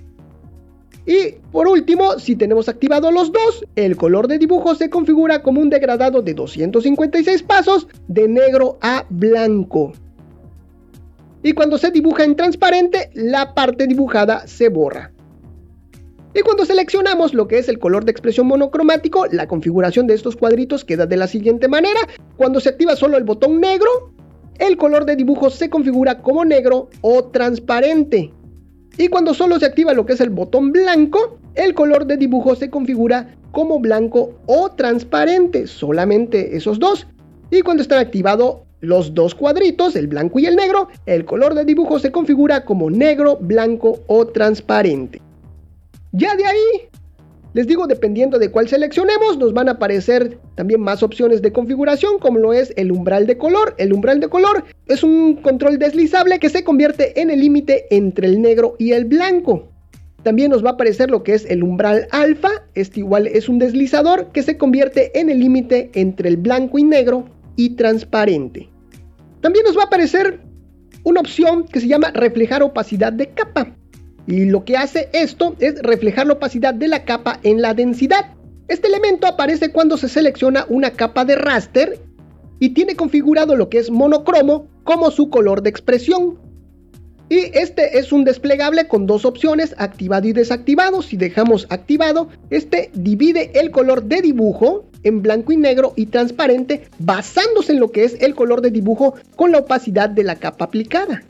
Y 1.08 1.36
por 1.54 1.70
último, 1.70 2.20
si 2.20 2.36
tenemos 2.36 2.68
activado 2.68 3.12
los 3.12 3.32
dos, 3.32 3.66
el 3.78 3.96
color 3.96 4.28
de 4.28 4.38
dibujo 4.38 4.76
se 4.76 4.90
configura 4.90 5.42
como 5.42 5.62
un 5.62 5.70
degradado 5.70 6.22
de 6.22 6.34
256 6.34 7.44
pasos 7.44 7.88
de 8.10 8.28
negro 8.28 8.78
a 8.82 9.06
blanco. 9.10 9.94
Y 11.44 11.54
cuando 11.54 11.78
se 11.78 11.92
dibuja 11.92 12.26
en 12.26 12.36
transparente, 12.36 13.10
la 13.14 13.54
parte 13.54 13.88
dibujada 13.88 14.46
se 14.48 14.68
borra. 14.68 15.14
Y 16.34 16.42
cuando 16.42 16.66
seleccionamos 16.66 17.34
lo 17.34 17.48
que 17.48 17.60
es 17.60 17.70
el 17.70 17.80
color 17.80 18.04
de 18.04 18.12
expresión 18.12 18.48
monocromático, 18.48 19.28
la 19.28 19.48
configuración 19.48 20.08
de 20.08 20.14
estos 20.14 20.36
cuadritos 20.36 20.84
queda 20.84 21.06
de 21.06 21.16
la 21.16 21.28
siguiente 21.28 21.70
manera. 21.70 22.02
Cuando 22.36 22.60
se 22.60 22.68
activa 22.68 22.98
solo 22.98 23.16
el 23.16 23.24
botón 23.24 23.62
negro, 23.62 24.12
el 24.60 24.76
color 24.76 25.06
de 25.06 25.16
dibujo 25.16 25.50
se 25.50 25.70
configura 25.70 26.22
como 26.22 26.44
negro 26.44 26.90
o 27.00 27.24
transparente. 27.24 28.34
Y 28.98 29.10
cuando 29.10 29.34
solo 29.34 29.60
se 29.60 29.66
activa 29.66 29.94
lo 29.94 30.06
que 30.06 30.14
es 30.14 30.22
el 30.22 30.30
botón 30.30 30.72
blanco, 30.72 31.38
el 31.56 31.74
color 31.74 32.06
de 32.08 32.18
dibujo 32.18 32.56
se 32.56 32.70
configura 32.70 33.36
como 33.52 33.80
blanco 33.80 34.36
o 34.48 34.72
transparente, 34.72 35.68
solamente 35.68 36.56
esos 36.58 36.80
dos. 36.80 37.08
Y 37.52 37.62
cuando 37.62 37.84
están 37.84 38.00
activados 38.00 38.58
los 38.82 39.14
dos 39.14 39.36
cuadritos, 39.36 39.96
el 39.96 40.08
blanco 40.08 40.40
y 40.40 40.46
el 40.46 40.56
negro, 40.56 40.88
el 41.06 41.26
color 41.26 41.54
de 41.54 41.66
dibujo 41.66 42.00
se 42.00 42.12
configura 42.12 42.66
como 42.66 42.90
negro, 42.90 43.38
blanco 43.40 44.00
o 44.08 44.28
transparente. 44.28 45.22
Ya 46.12 46.36
de 46.36 46.46
ahí 46.46 46.90
les 47.54 47.68
digo, 47.68 47.88
dependiendo 47.88 48.40
de 48.40 48.52
cuál 48.52 48.68
seleccionemos, 48.68 49.38
nos 49.38 49.54
van 49.54 49.70
a 49.70 49.74
aparecer 49.74 50.38
también 50.56 50.82
más 50.82 51.02
opciones 51.02 51.42
de 51.42 51.52
configuración, 51.52 52.20
como 52.20 52.40
lo 52.40 52.54
es 52.54 52.74
el 52.76 52.92
umbral 52.92 53.26
de 53.26 53.38
color. 53.38 53.74
El 53.78 53.94
umbral 53.94 54.20
de 54.20 54.28
color 54.28 54.66
es 54.88 55.04
un 55.04 55.38
control 55.38 55.80
deslizable 55.80 56.40
que 56.40 56.50
se 56.50 56.64
convierte 56.64 57.20
en 57.20 57.30
el 57.30 57.40
límite 57.40 57.88
entre 57.90 58.28
el 58.28 58.42
negro 58.42 58.76
y 58.78 58.92
el 58.92 59.06
blanco. 59.06 59.70
También 60.24 60.52
nos 60.52 60.64
va 60.64 60.72
a 60.72 60.74
aparecer 60.74 61.10
lo 61.10 61.24
que 61.24 61.34
es 61.34 61.46
el 61.46 61.64
umbral 61.64 62.08
alfa. 62.12 62.50
Este 62.76 63.00
igual 63.00 63.28
es 63.28 63.48
un 63.48 63.60
deslizador 63.60 64.32
que 64.34 64.44
se 64.44 64.58
convierte 64.58 65.18
en 65.20 65.30
el 65.30 65.40
límite 65.40 65.90
entre 65.94 66.30
el 66.30 66.38
blanco 66.38 66.78
y 66.78 66.84
negro 66.84 67.26
y 67.56 67.72
transparente. 67.72 68.70
También 69.42 69.64
nos 69.66 69.78
va 69.78 69.84
a 69.84 69.86
aparecer 69.86 70.42
una 71.04 71.22
opción 71.22 71.66
que 71.66 71.80
se 71.80 71.88
llama 71.88 72.12
reflejar 72.12 72.62
opacidad 72.62 73.14
de 73.14 73.30
capa. 73.30 73.77
Y 74.28 74.46
lo 74.46 74.66
que 74.66 74.76
hace 74.76 75.10
esto 75.14 75.56
es 75.60 75.82
reflejar 75.82 76.28
la 76.28 76.34
opacidad 76.34 76.74
de 76.74 76.90
la 76.90 77.06
capa 77.06 77.40
en 77.44 77.62
la 77.62 77.74
densidad. 77.74 78.34
Este 78.68 78.90
elemento 78.90 79.26
aparece 79.26 79.72
cuando 79.72 79.96
se 79.96 80.10
selecciona 80.10 80.66
una 80.68 80.92
capa 80.92 81.24
de 81.24 81.38
raster 81.38 81.98
y 82.60 82.70
tiene 82.70 82.98
configurado 82.98 83.56
lo 83.56 83.70
que 83.70 83.78
es 83.78 83.90
monocromo 83.90 84.68
como 84.84 85.12
su 85.12 85.30
color 85.30 85.62
de 85.62 85.70
expresión. 85.70 86.38
Y 87.30 87.58
este 87.58 88.00
es 88.00 88.12
un 88.12 88.26
desplegable 88.26 88.88
con 88.88 89.06
dos 89.06 89.26
opciones, 89.26 89.76
activado 89.78 90.28
y 90.28 90.34
desactivado. 90.34 91.02
Si 91.02 91.16
dejamos 91.16 91.66
activado, 91.70 92.30
este 92.50 92.90
divide 92.94 93.52
el 93.60 93.72
color 93.72 94.04
de 94.04 94.22
dibujo 94.22 94.86
en 95.04 95.22
blanco 95.22 95.54
y 95.54 95.58
negro 95.58 95.94
y 95.96 96.08
transparente 96.08 96.84
basándose 97.00 97.74
en 97.74 97.80
lo 97.80 97.92
que 97.92 98.04
es 98.04 98.22
el 98.22 98.36
color 98.36 98.62
de 98.62 98.72
dibujo 98.72 99.16
con 99.36 99.52
la 99.52 99.60
opacidad 99.60 100.10
de 100.10 100.24
la 100.24 100.36
capa 100.36 100.66
aplicada. 100.66 101.24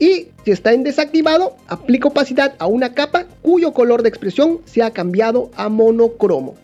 Y 0.00 0.28
si 0.44 0.50
está 0.50 0.72
en 0.72 0.82
desactivado, 0.82 1.56
aplica 1.68 2.08
opacidad 2.08 2.54
a 2.58 2.66
una 2.66 2.94
capa 2.94 3.26
cuyo 3.42 3.72
color 3.72 4.02
de 4.02 4.08
expresión 4.08 4.60
se 4.64 4.82
ha 4.82 4.90
cambiado 4.90 5.50
a 5.54 5.68
monocromo. 5.68 6.56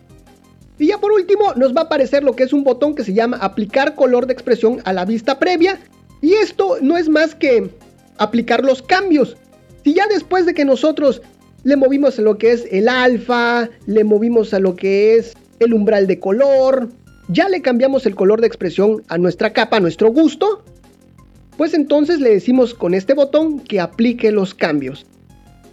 Y 0.79 0.87
ya 0.87 0.97
por 0.97 1.11
último 1.11 1.53
nos 1.55 1.73
va 1.75 1.81
a 1.81 1.83
aparecer 1.85 2.23
lo 2.23 2.35
que 2.35 2.43
es 2.43 2.51
un 2.51 2.63
botón 2.63 2.95
que 2.95 3.03
se 3.03 3.13
llama 3.13 3.37
aplicar 3.37 3.93
color 3.93 4.25
de 4.25 4.33
expresión 4.33 4.81
a 4.85 4.91
la 4.91 5.05
vista 5.05 5.37
previa. 5.37 5.79
Y 6.19 6.33
esto 6.33 6.77
no 6.81 6.97
es 6.97 7.09
más 7.09 7.35
que 7.35 7.69
aplicar 8.17 8.65
los 8.65 8.81
cambios. 8.81 9.37
Si 9.83 9.93
ya 9.93 10.07
después 10.07 10.47
de 10.47 10.55
que 10.55 10.65
nosotros 10.65 11.21
le 11.63 11.75
movimos 11.75 12.17
a 12.17 12.23
lo 12.23 12.39
que 12.39 12.51
es 12.53 12.67
el 12.71 12.89
alfa, 12.89 13.69
le 13.85 14.03
movimos 14.03 14.53
a 14.55 14.59
lo 14.59 14.75
que 14.75 15.15
es 15.15 15.35
el 15.59 15.75
umbral 15.75 16.07
de 16.07 16.19
color, 16.19 16.89
ya 17.27 17.49
le 17.49 17.61
cambiamos 17.61 18.05
el 18.07 18.15
color 18.15 18.41
de 18.41 18.47
expresión 18.47 19.03
a 19.09 19.17
nuestra 19.17 19.53
capa 19.53 19.77
a 19.77 19.79
nuestro 19.79 20.11
gusto, 20.11 20.63
pues 21.57 21.73
entonces 21.73 22.19
le 22.19 22.29
decimos 22.29 22.73
con 22.73 22.93
este 22.93 23.13
botón 23.13 23.59
que 23.59 23.79
aplique 23.79 24.31
los 24.31 24.53
cambios. 24.53 25.05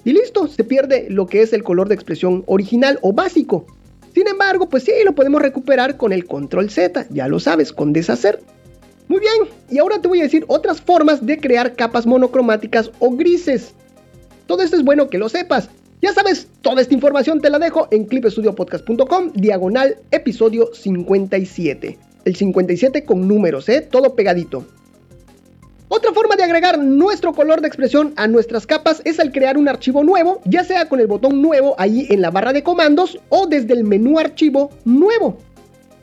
Y 0.04 0.12
listo, 0.12 0.48
se 0.48 0.64
pierde 0.64 1.06
lo 1.08 1.26
que 1.26 1.42
es 1.42 1.52
el 1.52 1.62
color 1.62 1.88
de 1.88 1.94
expresión 1.94 2.42
original 2.46 2.98
o 3.02 3.12
básico. 3.12 3.66
Sin 4.14 4.28
embargo, 4.28 4.68
pues 4.68 4.84
sí, 4.84 4.92
lo 5.04 5.14
podemos 5.14 5.42
recuperar 5.42 5.96
con 5.96 6.12
el 6.12 6.26
control 6.26 6.70
Z, 6.70 7.06
ya 7.10 7.28
lo 7.28 7.40
sabes, 7.40 7.72
con 7.72 7.92
deshacer. 7.92 8.40
Muy 9.08 9.20
bien, 9.20 9.50
y 9.70 9.78
ahora 9.78 10.00
te 10.00 10.08
voy 10.08 10.20
a 10.20 10.24
decir 10.24 10.44
otras 10.48 10.80
formas 10.80 11.24
de 11.24 11.38
crear 11.38 11.74
capas 11.74 12.06
monocromáticas 12.06 12.90
o 12.98 13.10
grises. 13.10 13.74
Todo 14.46 14.62
esto 14.62 14.76
es 14.76 14.84
bueno 14.84 15.08
que 15.08 15.18
lo 15.18 15.28
sepas. 15.28 15.68
Ya 16.00 16.12
sabes, 16.12 16.48
toda 16.60 16.82
esta 16.82 16.94
información 16.94 17.40
te 17.40 17.50
la 17.50 17.58
dejo 17.58 17.88
en 17.90 18.04
clipestudiopodcast.com, 18.04 19.32
diagonal 19.34 19.96
episodio 20.10 20.70
57. 20.72 21.98
El 22.24 22.36
57 22.36 23.04
con 23.04 23.26
números, 23.26 23.68
¿eh? 23.68 23.80
Todo 23.80 24.14
pegadito. 24.14 24.64
Otra 25.96 26.12
forma 26.12 26.34
de 26.34 26.42
agregar 26.42 26.76
nuestro 26.76 27.32
color 27.32 27.60
de 27.60 27.68
expresión 27.68 28.14
a 28.16 28.26
nuestras 28.26 28.66
capas 28.66 29.00
es 29.04 29.20
al 29.20 29.30
crear 29.30 29.56
un 29.56 29.68
archivo 29.68 30.02
nuevo, 30.02 30.40
ya 30.44 30.64
sea 30.64 30.88
con 30.88 30.98
el 30.98 31.06
botón 31.06 31.40
nuevo 31.40 31.76
ahí 31.78 32.08
en 32.10 32.20
la 32.20 32.32
barra 32.32 32.52
de 32.52 32.64
comandos 32.64 33.20
o 33.28 33.46
desde 33.46 33.74
el 33.74 33.84
menú 33.84 34.18
archivo 34.18 34.70
nuevo. 34.84 35.38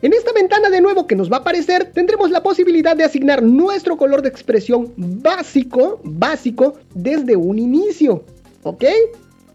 En 0.02 0.14
esta 0.14 0.32
ventana 0.32 0.70
de 0.70 0.80
nuevo 0.80 1.08
que 1.08 1.18
nos 1.18 1.30
va 1.30 1.36
a 1.36 1.40
aparecer 1.42 1.92
tendremos 1.92 2.32
la 2.32 2.42
posibilidad 2.42 2.96
de 2.96 3.04
asignar 3.04 3.44
nuestro 3.44 3.98
color 3.98 4.22
de 4.22 4.30
expresión 4.30 4.94
básico, 4.96 6.00
básico 6.06 6.76
desde 6.96 7.36
un 7.36 7.60
inicio, 7.60 8.24
¿ok? 8.64 8.86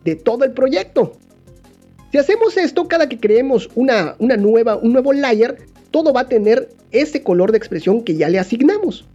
De 0.04 0.16
todo 0.16 0.44
el 0.44 0.52
proyecto. 0.52 1.12
Si 2.12 2.18
hacemos 2.18 2.58
esto 2.58 2.88
cada 2.88 3.08
que 3.08 3.18
creemos 3.18 3.70
una, 3.74 4.16
una 4.18 4.36
nueva, 4.36 4.76
un 4.76 4.92
nuevo 4.92 5.14
layer, 5.14 5.56
todo 5.90 6.12
va 6.12 6.20
a 6.20 6.28
tener 6.28 6.68
ese 6.90 7.22
color 7.22 7.52
de 7.52 7.56
expresión 7.56 8.02
que 8.02 8.16
ya 8.16 8.28
le 8.28 8.38
asignamos. 8.38 9.06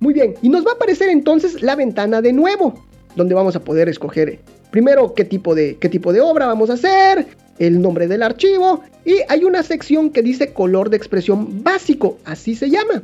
Muy 0.00 0.12
bien, 0.12 0.34
y 0.42 0.48
nos 0.48 0.66
va 0.66 0.72
a 0.72 0.74
aparecer 0.74 1.08
entonces 1.08 1.62
la 1.62 1.74
ventana 1.74 2.20
de 2.20 2.32
nuevo, 2.32 2.74
donde 3.14 3.34
vamos 3.34 3.56
a 3.56 3.60
poder 3.60 3.88
escoger 3.88 4.40
primero 4.70 5.14
qué 5.14 5.24
tipo 5.24 5.54
de, 5.54 5.76
qué 5.78 5.88
tipo 5.88 6.12
de 6.12 6.20
obra 6.20 6.46
vamos 6.46 6.68
a 6.68 6.74
hacer, 6.74 7.26
el 7.58 7.80
nombre 7.80 8.06
del 8.06 8.22
archivo, 8.22 8.82
y 9.04 9.16
hay 9.28 9.44
una 9.44 9.62
sección 9.62 10.10
que 10.10 10.22
dice 10.22 10.52
color 10.52 10.90
de 10.90 10.98
expresión 10.98 11.62
básico, 11.62 12.18
así 12.24 12.54
se 12.54 12.68
llama. 12.68 13.02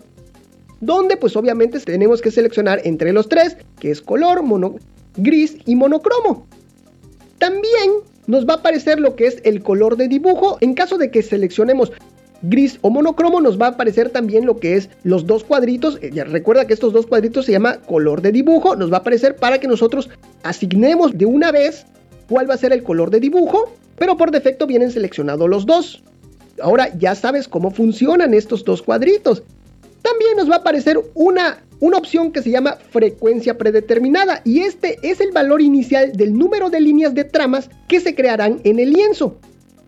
Donde 0.81 1.17
pues 1.17 1.37
obviamente 1.37 1.79
tenemos 1.81 2.21
que 2.21 2.31
seleccionar 2.31 2.81
entre 2.85 3.13
los 3.13 3.29
tres, 3.29 3.57
que 3.79 3.91
es 3.91 4.03
color, 4.03 4.43
mono, 4.43 4.75
gris 5.17 5.57
y 5.65 5.77
monocromo. 5.77 6.47
También 7.39 7.91
nos 8.27 8.47
va 8.47 8.55
a 8.55 8.57
aparecer 8.59 9.01
lo 9.01 9.17
que 9.17 9.27
es 9.27 9.41
el 9.45 9.63
color 9.63 9.97
de 9.97 10.09
dibujo 10.09 10.59
en 10.61 10.75
caso 10.75 10.99
de 10.99 11.11
que 11.11 11.23
seleccionemos 11.23 11.93
gris 12.43 12.79
o 12.83 12.91
monocromo 12.91 13.41
nos 13.41 13.61
va 13.61 13.67
a 13.67 13.71
aparecer 13.71 14.11
también 14.11 14.47
lo 14.47 14.57
que 14.59 14.77
es 14.77 14.89
los 15.05 15.27
dos 15.27 15.45
cuadritos. 15.45 15.99
Eh, 16.03 16.11
recuerda 16.25 16.67
que 16.67 16.75
estos 16.75 16.93
dos 16.93 17.07
cuadritos 17.07 17.47
se 17.47 17.53
llama 17.53 17.79
color 17.79 18.21
de 18.23 18.33
dibujo. 18.33 18.77
Nos 18.77 18.93
va 18.93 18.97
a 18.97 19.01
aparecer 19.01 19.37
para 19.37 19.59
que 19.59 19.69
nosotros 19.69 20.11
asignemos 20.43 21.17
de 21.17 21.27
una 21.27 21.53
vez 21.53 21.87
cuál 22.29 22.49
va 22.49 22.55
a 22.55 22.59
ser 22.59 22.73
el 22.73 22.83
color 22.83 23.11
de 23.11 23.21
dibujo. 23.21 23.73
Pero 23.97 24.17
por 24.17 24.31
defecto 24.31 24.67
vienen 24.67 24.91
seleccionados 24.91 25.49
los 25.49 25.67
dos. 25.67 26.03
Ahora 26.61 26.91
ya 26.99 27.15
sabes 27.15 27.49
cómo 27.49 27.71
funcionan 27.71 28.35
estos 28.35 28.65
dos 28.65 28.83
cuadritos. 28.83 29.43
También 30.03 30.37
nos 30.37 30.51
va 30.51 30.57
a 30.57 30.59
aparecer 30.59 30.99
una, 31.15 31.63
una 31.81 31.99
opción 31.99 32.33
que 32.33 32.43
se 32.43 32.51
llama 32.51 32.77
frecuencia 32.91 33.57
predeterminada 33.57 34.43
y 34.45 34.61
este 34.61 34.99
es 35.03 35.21
el 35.21 35.31
valor 35.31 35.63
inicial 35.63 36.13
del 36.13 36.37
número 36.37 36.71
de 36.71 36.81
líneas 36.81 37.15
de 37.15 37.25
tramas 37.25 37.71
que 37.87 38.01
se 38.01 38.15
crearán 38.15 38.61
en 38.65 38.81
el 38.81 38.93
lienzo. 38.93 39.37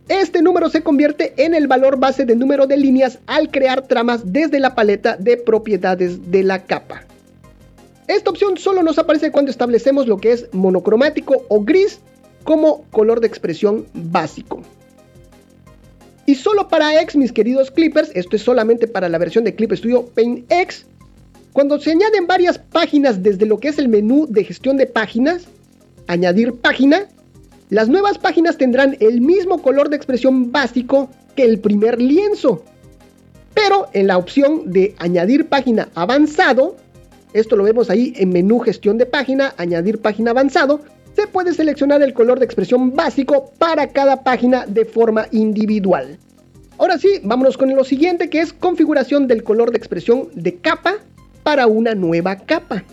Este 0.08 0.42
número 0.42 0.68
se 0.68 0.82
convierte 0.82 1.32
en 1.38 1.54
el 1.54 1.66
valor 1.66 1.98
base 1.98 2.26
de 2.26 2.36
número 2.36 2.66
de 2.66 2.76
líneas 2.76 3.20
al 3.26 3.50
crear 3.50 3.86
tramas 3.86 4.32
desde 4.32 4.60
la 4.60 4.74
paleta 4.74 5.16
de 5.16 5.38
propiedades 5.38 6.30
de 6.30 6.42
la 6.42 6.64
capa. 6.64 7.04
Esta 8.06 8.30
opción 8.30 8.58
solo 8.58 8.82
nos 8.82 8.98
aparece 8.98 9.30
cuando 9.30 9.50
establecemos 9.50 10.06
lo 10.06 10.18
que 10.18 10.32
es 10.32 10.48
monocromático 10.52 11.46
o 11.48 11.64
gris 11.64 12.00
como 12.44 12.82
color 12.90 13.20
de 13.20 13.28
expresión 13.28 13.86
básico. 13.94 14.60
Y 16.26 16.34
solo 16.34 16.68
para 16.68 17.00
X, 17.00 17.16
mis 17.16 17.32
queridos 17.32 17.70
clippers, 17.70 18.10
esto 18.14 18.36
es 18.36 18.42
solamente 18.42 18.86
para 18.86 19.08
la 19.08 19.18
versión 19.18 19.44
de 19.44 19.54
Clip 19.54 19.72
Studio 19.72 20.06
Paint 20.06 20.50
X, 20.50 20.86
cuando 21.54 21.78
se 21.78 21.92
añaden 21.92 22.26
varias 22.26 22.58
páginas 22.58 23.22
desde 23.22 23.46
lo 23.46 23.58
que 23.58 23.68
es 23.68 23.78
el 23.78 23.88
menú 23.88 24.26
de 24.28 24.44
gestión 24.44 24.76
de 24.76 24.86
páginas, 24.86 25.46
añadir 26.06 26.52
página, 26.54 27.08
las 27.74 27.88
nuevas 27.88 28.18
páginas 28.18 28.56
tendrán 28.56 28.96
el 29.00 29.20
mismo 29.20 29.60
color 29.60 29.88
de 29.88 29.96
expresión 29.96 30.52
básico 30.52 31.10
que 31.34 31.42
el 31.42 31.58
primer 31.58 32.00
lienzo. 32.00 32.64
Pero 33.52 33.88
en 33.92 34.06
la 34.06 34.16
opción 34.16 34.70
de 34.70 34.94
añadir 35.00 35.48
página 35.48 35.88
avanzado, 35.96 36.76
esto 37.32 37.56
lo 37.56 37.64
vemos 37.64 37.90
ahí 37.90 38.12
en 38.14 38.28
menú 38.28 38.60
gestión 38.60 38.96
de 38.96 39.06
página, 39.06 39.54
añadir 39.56 39.98
página 39.98 40.30
avanzado, 40.30 40.82
se 41.16 41.26
puede 41.26 41.52
seleccionar 41.52 42.00
el 42.00 42.14
color 42.14 42.38
de 42.38 42.44
expresión 42.44 42.94
básico 42.94 43.50
para 43.58 43.88
cada 43.88 44.22
página 44.22 44.66
de 44.66 44.84
forma 44.84 45.26
individual. 45.32 46.16
Ahora 46.78 46.96
sí, 46.96 47.18
vámonos 47.24 47.58
con 47.58 47.74
lo 47.74 47.82
siguiente 47.82 48.30
que 48.30 48.38
es 48.38 48.52
configuración 48.52 49.26
del 49.26 49.42
color 49.42 49.72
de 49.72 49.78
expresión 49.78 50.28
de 50.34 50.54
capa 50.58 50.98
para 51.42 51.66
una 51.66 51.96
nueva 51.96 52.36
capa. 52.36 52.84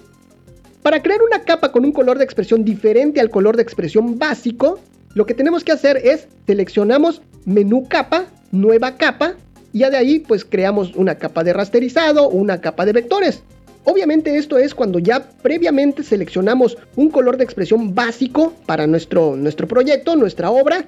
Para 0.82 1.04
crear 1.04 1.22
una 1.22 1.44
capa 1.44 1.72
con 1.72 1.86
un 1.86 1.92
color 1.92 2.18
de 2.18 2.24
expresión 2.24 2.66
diferente 2.66 3.22
al 3.22 3.30
color 3.30 3.56
de 3.56 3.62
expresión 3.62 4.18
básico, 4.18 4.80
lo 5.14 5.28
que 5.28 5.36
tenemos 5.36 5.64
que 5.64 5.72
hacer 5.72 5.98
es 5.98 6.28
seleccionamos 6.48 7.22
menú 7.46 7.88
capa, 7.88 8.26
nueva 8.52 8.96
capa, 8.96 9.36
y 9.74 9.80
ya 9.80 9.92
de 9.92 9.98
ahí 9.98 10.20
pues 10.20 10.44
creamos 10.44 10.96
una 10.96 11.16
capa 11.16 11.44
de 11.44 11.54
rasterizado 11.54 12.24
o 12.24 12.36
una 12.36 12.62
capa 12.62 12.86
de 12.86 12.94
vectores. 12.94 13.44
Obviamente 13.84 14.38
esto 14.38 14.58
es 14.58 14.74
cuando 14.74 14.98
ya 14.98 15.30
previamente 15.44 16.04
seleccionamos 16.04 16.78
un 16.96 17.12
color 17.12 17.38
de 17.38 17.44
expresión 17.44 17.94
básico 17.94 18.54
para 18.66 18.88
nuestro, 18.88 19.36
nuestro 19.36 19.68
proyecto, 19.68 20.16
nuestra 20.16 20.50
obra, 20.50 20.86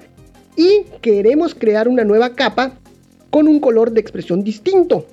y 0.56 0.84
queremos 1.02 1.54
crear 1.54 1.86
una 1.86 2.02
nueva 2.02 2.30
capa 2.30 2.72
con 3.30 3.46
un 3.46 3.60
color 3.60 3.92
de 3.92 4.00
expresión 4.00 4.42
distinto. 4.42 5.06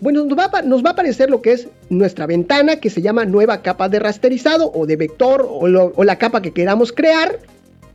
Bueno, 0.00 0.24
nos 0.24 0.38
va, 0.38 0.44
a, 0.44 0.90
aparecer 0.90 1.28
lo 1.28 1.42
que 1.42 1.52
es 1.52 1.68
nuestra 1.88 2.26
ventana 2.26 2.76
que 2.76 2.90
se 2.90 3.02
llama 3.02 3.24
nueva 3.24 3.62
capa 3.62 3.88
de 3.88 3.98
rasterizado 3.98 4.70
o 4.72 4.86
de 4.86 4.96
vector 4.96 5.42
o, 5.42 5.60
o, 5.94 6.04
la 6.04 6.18
capa 6.18 6.40
que 6.40 6.52
queramos 6.52 6.92
crear. 6.92 7.38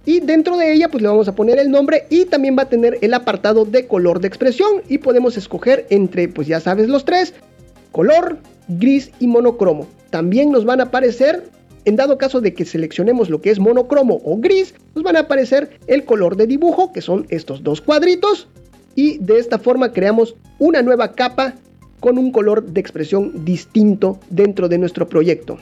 Y 0.05 0.19
dentro 0.19 0.57
de 0.57 0.73
ella 0.73 0.89
pues 0.89 1.01
le 1.01 1.07
vamos 1.07 1.29
a 1.29 1.35
poner 1.35 1.59
el 1.59 1.71
nombre 1.71 2.05
y 2.09 2.25
también 2.25 2.57
va 2.57 2.63
a 2.63 2.69
tener 2.69 2.97
el 3.01 3.13
apartado 3.13 3.63
de 3.63 3.87
color 3.87 4.19
de 4.19 4.27
expresión 4.27 4.81
y 4.89 4.97
podemos 4.97 5.37
escoger 5.37 5.85
entre 5.89 6.27
pues 6.27 6.47
ya 6.47 6.59
sabes 6.59 6.89
los 6.89 7.05
tres, 7.05 7.33
color, 7.93 8.37
gris 8.67 9.11
y 9.19 9.27
monocromo. 9.27 9.87
También 10.09 10.51
nos 10.51 10.65
van 10.65 10.81
a 10.81 10.85
aparecer 10.85 11.43
en 11.85 11.95
dado 11.95 12.17
caso 12.17 12.41
de 12.41 12.53
que 12.53 12.65
seleccionemos 12.65 13.29
lo 13.29 13.41
que 13.41 13.49
es 13.49 13.59
monocromo 13.59 14.21
o 14.23 14.37
gris, 14.37 14.73
nos 14.95 15.03
van 15.03 15.15
a 15.17 15.21
aparecer 15.21 15.79
el 15.87 16.05
color 16.05 16.37
de 16.37 16.47
dibujo, 16.47 16.93
que 16.93 17.01
son 17.01 17.25
estos 17.29 17.63
dos 17.63 17.81
cuadritos, 17.81 18.47
y 18.95 19.17
de 19.17 19.39
esta 19.39 19.59
forma 19.59 19.91
creamos 19.91 20.35
una 20.59 20.81
nueva 20.81 21.11
capa 21.11 21.55
con 22.03 22.17
un 22.17 22.33
color 22.33 22.65
de 22.65 22.81
expresión 22.81 23.45
distinto 23.45 24.19
dentro 24.29 24.67
de 24.67 24.77
nuestro 24.77 25.07
proyecto. 25.07 25.57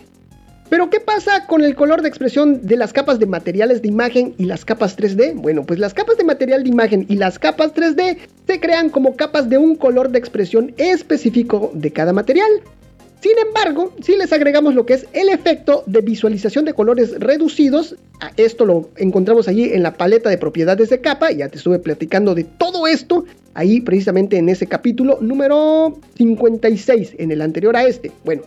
Pero 0.72 0.90
¿qué 0.90 1.00
pasa 1.00 1.46
con 1.46 1.64
el 1.64 1.76
color 1.76 2.02
de 2.02 2.08
expresión 2.10 2.66
de 2.66 2.78
las 2.78 2.94
capas 2.94 3.20
de 3.20 3.28
materiales 3.28 3.84
de 3.84 3.90
imagen 3.90 4.34
y 4.40 4.46
las 4.46 4.66
capas 4.66 4.98
3D? 4.98 5.36
Bueno, 5.36 5.64
pues 5.66 5.78
las 5.78 5.94
capas 5.94 6.18
de 6.18 6.24
material 6.24 6.64
de 6.64 6.70
imagen 6.70 7.06
y 7.08 7.18
las 7.18 7.38
capas 7.38 7.76
3D 7.76 8.18
se 8.48 8.60
crean 8.60 8.90
como 8.90 9.16
capas 9.16 9.50
de 9.50 9.60
un 9.60 9.76
color 9.76 10.10
de 10.10 10.18
expresión 10.18 10.74
específico 10.78 11.70
de 11.76 11.92
cada 11.94 12.12
material. 12.12 12.50
Sin 13.22 13.38
embargo, 13.38 13.94
si 14.02 14.16
les 14.18 14.34
agregamos 14.34 14.74
lo 14.74 14.88
que 14.88 14.96
es 14.96 15.06
el 15.14 15.30
efecto 15.30 15.84
de 15.86 16.02
visualización 16.02 16.66
de 16.66 16.74
colores 16.74 17.20
reducidos, 17.20 17.98
esto 18.36 18.66
lo 18.66 18.90
encontramos 18.96 19.48
allí 19.48 19.66
en 19.66 19.84
la 19.84 19.94
paleta 19.94 20.32
de 20.32 20.40
propiedades 20.40 20.90
de 20.90 21.02
capa, 21.02 21.32
ya 21.32 21.50
te 21.50 21.58
estuve 21.58 21.78
platicando 21.78 22.34
de 22.34 22.46
todo 22.46 22.88
esto 22.88 23.26
ahí 23.54 23.82
precisamente 23.82 24.38
en 24.38 24.50
ese 24.50 24.68
capítulo 24.68 25.18
número 25.22 26.00
56, 26.16 27.16
en 27.18 27.32
el 27.32 27.42
anterior 27.42 27.76
a 27.76 27.84
este. 27.84 28.12
Bueno, 28.24 28.44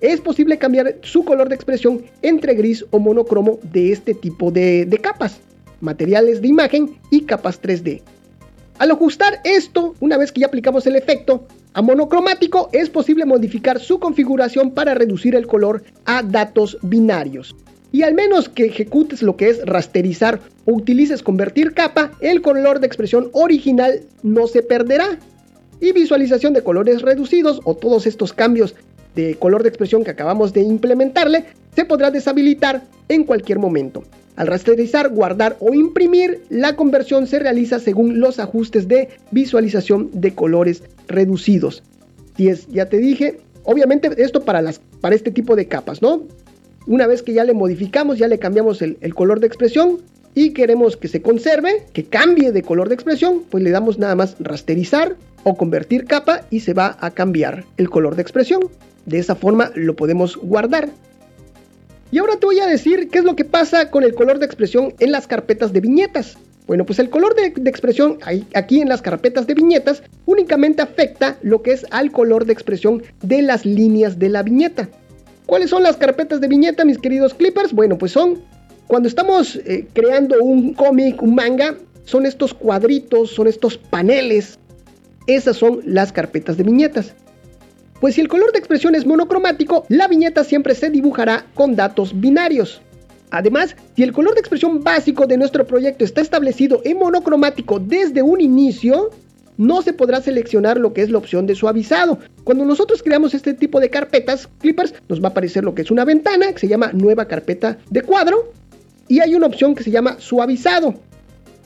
es 0.00 0.20
posible 0.20 0.58
cambiar 0.58 0.96
su 1.02 1.24
color 1.24 1.48
de 1.48 1.54
expresión 1.54 2.02
entre 2.22 2.54
gris 2.54 2.84
o 2.90 2.98
monocromo 2.98 3.58
de 3.72 3.92
este 3.92 4.14
tipo 4.14 4.50
de, 4.50 4.98
capas, 5.02 5.40
materiales 5.80 6.40
de 6.40 6.48
imagen 6.48 6.96
y 7.10 7.22
capas 7.22 7.60
3D. 7.60 8.02
Al 8.78 8.92
ajustar 8.92 9.40
esto, 9.42 9.94
una 9.98 10.16
vez 10.16 10.30
que 10.30 10.40
ya 10.40 10.46
aplicamos 10.46 10.86
el 10.86 10.94
efecto 10.94 11.46
a 11.72 11.82
monocromático, 11.82 12.70
es 12.72 12.88
posible 12.90 13.24
modificar 13.24 13.80
su 13.80 13.98
configuración 13.98 14.70
para 14.70 14.94
reducir 14.94 15.34
el 15.34 15.48
color 15.48 15.82
a 16.04 16.22
datos 16.22 16.78
binarios. 16.82 17.56
Y 17.90 18.02
al 18.02 18.14
menos 18.14 18.48
que 18.48 18.66
ejecutes 18.66 19.22
lo 19.22 19.36
que 19.36 19.48
es 19.48 19.64
rasterizar 19.64 20.40
o 20.66 20.72
utilices 20.74 21.22
convertir 21.22 21.72
capa, 21.72 22.12
el 22.20 22.42
color 22.42 22.80
de 22.80 22.86
expresión 22.86 23.30
original 23.32 24.00
no 24.22 24.46
se 24.46 24.62
perderá. 24.62 25.18
Y 25.80 25.92
visualización 25.92 26.52
de 26.52 26.62
colores 26.62 27.02
reducidos 27.02 27.60
o 27.64 27.74
todos 27.74 28.06
estos 28.06 28.32
cambios 28.32 28.74
de 29.14 29.36
color 29.36 29.62
de 29.62 29.68
expresión 29.68 30.04
que 30.04 30.10
acabamos 30.10 30.52
de 30.52 30.62
implementarle 30.62 31.44
se 31.74 31.84
podrá 31.84 32.10
deshabilitar 32.10 32.82
en 33.08 33.24
cualquier 33.24 33.58
momento. 33.58 34.02
Al 34.36 34.46
rasterizar, 34.46 35.08
guardar 35.08 35.56
o 35.58 35.74
imprimir, 35.74 36.42
la 36.48 36.76
conversión 36.76 37.26
se 37.26 37.40
realiza 37.40 37.80
según 37.80 38.20
los 38.20 38.38
ajustes 38.38 38.86
de 38.86 39.08
visualización 39.32 40.10
de 40.12 40.34
colores 40.34 40.84
reducidos. 41.08 41.82
Si 42.36 42.48
es, 42.48 42.68
ya 42.68 42.88
te 42.88 42.98
dije, 42.98 43.40
obviamente 43.64 44.10
esto 44.18 44.44
para, 44.44 44.62
las, 44.62 44.80
para 45.00 45.16
este 45.16 45.32
tipo 45.32 45.56
de 45.56 45.66
capas, 45.66 46.02
¿no? 46.02 46.22
Una 46.88 47.06
vez 47.06 47.22
que 47.22 47.34
ya 47.34 47.44
le 47.44 47.52
modificamos, 47.52 48.16
ya 48.16 48.28
le 48.28 48.38
cambiamos 48.38 48.80
el, 48.80 48.96
color 49.14 49.40
de 49.40 49.46
expresión 49.46 49.98
y 50.34 50.54
queremos 50.54 50.96
que 50.96 51.06
se 51.06 51.20
conserve, 51.20 51.84
que 51.92 52.04
cambie 52.04 52.50
de 52.50 52.62
color 52.62 52.88
de 52.88 52.94
expresión, 52.94 53.42
pues 53.50 53.62
le 53.62 53.70
damos 53.70 53.98
nada 53.98 54.14
más 54.14 54.36
rasterizar 54.40 55.14
o 55.44 55.54
convertir 55.54 56.06
capa 56.06 56.46
y 56.50 56.60
se 56.60 56.72
va 56.72 56.96
a 56.98 57.10
cambiar 57.10 57.66
el 57.76 57.90
color 57.90 58.16
de 58.16 58.22
expresión. 58.22 58.70
De 59.04 59.18
esa 59.18 59.34
forma 59.34 59.70
lo 59.74 59.96
podemos 59.96 60.38
guardar. 60.38 60.88
Y 62.10 62.20
ahora 62.20 62.36
te 62.36 62.46
voy 62.46 62.60
a 62.60 62.66
decir 62.66 63.10
qué 63.10 63.18
es 63.18 63.24
lo 63.24 63.36
que 63.36 63.44
pasa 63.44 63.90
con 63.90 64.02
el 64.02 64.14
color 64.14 64.38
de 64.38 64.46
expresión 64.46 64.94
en 64.98 65.12
las 65.12 65.26
carpetas 65.26 65.74
de 65.74 65.80
viñetas. 65.80 66.38
Bueno, 66.66 66.86
pues 66.86 66.98
el 67.00 67.10
color 67.10 67.34
de, 67.34 67.52
expresión 67.68 68.18
aquí 68.54 68.80
en 68.80 68.88
las 68.88 69.02
carpetas 69.02 69.46
de 69.46 69.52
viñetas 69.52 70.02
únicamente 70.24 70.80
afecta 70.80 71.36
lo 71.42 71.60
que 71.60 71.72
es 71.72 71.84
al 71.90 72.12
color 72.12 72.46
de 72.46 72.54
expresión 72.54 73.02
de 73.20 73.42
las 73.42 73.66
líneas 73.66 74.18
de 74.18 74.30
la 74.30 74.42
viñeta. 74.42 74.88
¿Cuáles 75.48 75.70
son 75.70 75.82
las 75.82 75.96
carpetas 75.96 76.42
de 76.42 76.46
viñeta, 76.46 76.84
mis 76.84 76.98
queridos 76.98 77.32
clippers? 77.32 77.72
Bueno, 77.72 77.96
pues 77.96 78.12
son 78.12 78.42
cuando 78.86 79.08
estamos 79.08 79.56
eh, 79.56 79.88
creando 79.94 80.36
un 80.42 80.74
cómic, 80.74 81.22
un 81.22 81.34
manga, 81.34 81.74
son 82.04 82.26
estos 82.26 82.52
cuadritos, 82.52 83.30
son 83.30 83.46
estos 83.46 83.78
paneles. 83.78 84.58
Esas 85.26 85.56
son 85.56 85.80
las 85.86 86.12
carpetas 86.12 86.58
de 86.58 86.64
viñetas. 86.64 87.14
Pues 87.98 88.16
si 88.16 88.20
el 88.20 88.28
color 88.28 88.52
de 88.52 88.58
expresión 88.58 88.94
es 88.94 89.06
monocromático, 89.06 89.86
la 89.88 90.06
viñeta 90.06 90.44
siempre 90.44 90.74
se 90.74 90.90
dibujará 90.90 91.46
con 91.54 91.76
datos 91.76 92.20
binarios. 92.20 92.82
Además, 93.30 93.74
si 93.96 94.02
el 94.02 94.12
color 94.12 94.34
de 94.34 94.40
expresión 94.40 94.84
básico 94.84 95.26
de 95.26 95.38
nuestro 95.38 95.66
proyecto 95.66 96.04
está 96.04 96.20
establecido 96.20 96.82
en 96.84 96.98
monocromático 96.98 97.78
desde 97.78 98.20
un 98.20 98.42
inicio, 98.42 99.12
no 99.58 99.82
se 99.82 99.92
podrá 99.92 100.22
seleccionar 100.22 100.78
lo 100.78 100.94
que 100.94 101.02
es 101.02 101.10
la 101.10 101.18
opción 101.18 101.46
de 101.46 101.54
suavizado. 101.54 102.18
Cuando 102.44 102.64
nosotros 102.64 103.02
creamos 103.02 103.34
este 103.34 103.52
tipo 103.52 103.80
de 103.80 103.90
carpetas, 103.90 104.48
clippers, 104.60 104.94
nos 105.08 105.20
va 105.20 105.28
a 105.28 105.30
aparecer 105.32 105.64
lo 105.64 105.74
que 105.74 105.82
es 105.82 105.90
una 105.90 106.06
ventana 106.06 106.52
que 106.52 106.60
se 106.60 106.68
llama 106.68 106.92
nueva 106.94 107.26
carpeta 107.26 107.76
de 107.90 108.02
cuadro 108.02 108.52
y 109.08 109.20
hay 109.20 109.34
una 109.34 109.46
opción 109.46 109.74
que 109.74 109.82
se 109.82 109.90
llama 109.90 110.16
suavizado. 110.18 110.94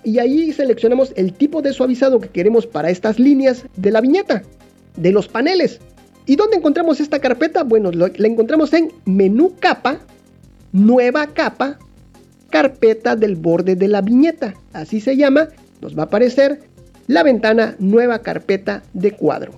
Y 0.05 0.18
ahí 0.18 0.52
seleccionamos 0.52 1.12
el 1.14 1.33
tipo 1.35 1.62
de 1.62 1.72
suavizado 1.72 2.18
que 2.18 2.28
queremos 2.28 2.66
para 2.66 2.90
estas 2.90 3.20
líneas 3.20 3.66
de 3.76 3.92
la 3.92 4.00
viñeta, 4.00 4.42
de 4.96 5.12
los 5.12 5.28
paneles. 5.28 5.78
¿Y 6.24 6.37
dónde 6.37 6.57
encontramos 6.57 6.98
esta 6.98 7.20
carpeta? 7.20 7.62
Bueno, 7.62 7.90
la 7.92 8.26
encontramos 8.26 8.72
en 8.72 8.90
menú 9.05 9.55
capa, 9.61 10.00
nueva 10.72 11.26
capa, 11.26 11.78
carpeta 12.50 13.16
del 13.16 13.37
borde 13.37 13.76
de 13.76 13.88
la 13.88 14.00
viñeta. 14.00 14.55
Así 14.72 15.00
se 15.00 15.16
llama, 15.16 15.48
nos 15.81 15.96
va 15.96 16.02
a 16.02 16.07
aparecer 16.07 16.61
la 17.06 17.22
ventana 17.22 17.76
nueva 17.78 18.20
carpeta 18.20 18.82
de 18.92 19.12
cuadro. 19.12 19.52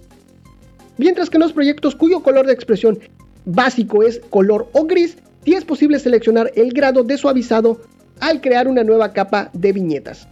Mientras 0.97 1.29
que 1.29 1.37
en 1.37 1.43
los 1.43 1.53
proyectos 1.53 1.95
cuyo 1.95 2.21
color 2.21 2.47
de 2.47 2.53
expresión 2.53 2.99
básico 3.45 4.03
es 4.03 4.21
color 4.31 4.69
o 4.73 4.85
gris, 4.85 5.17
sí 5.45 5.55
es 5.55 5.65
posible 5.65 5.99
seleccionar 5.99 6.53
el 6.55 6.73
grado 6.73 7.03
de 7.03 7.19
suavizado 7.19 7.81
al 8.21 8.41
crear 8.41 8.69
una 8.69 8.85
nueva 8.85 9.13
capa 9.13 9.51
de 9.53 9.73
viñetas. 9.73 10.29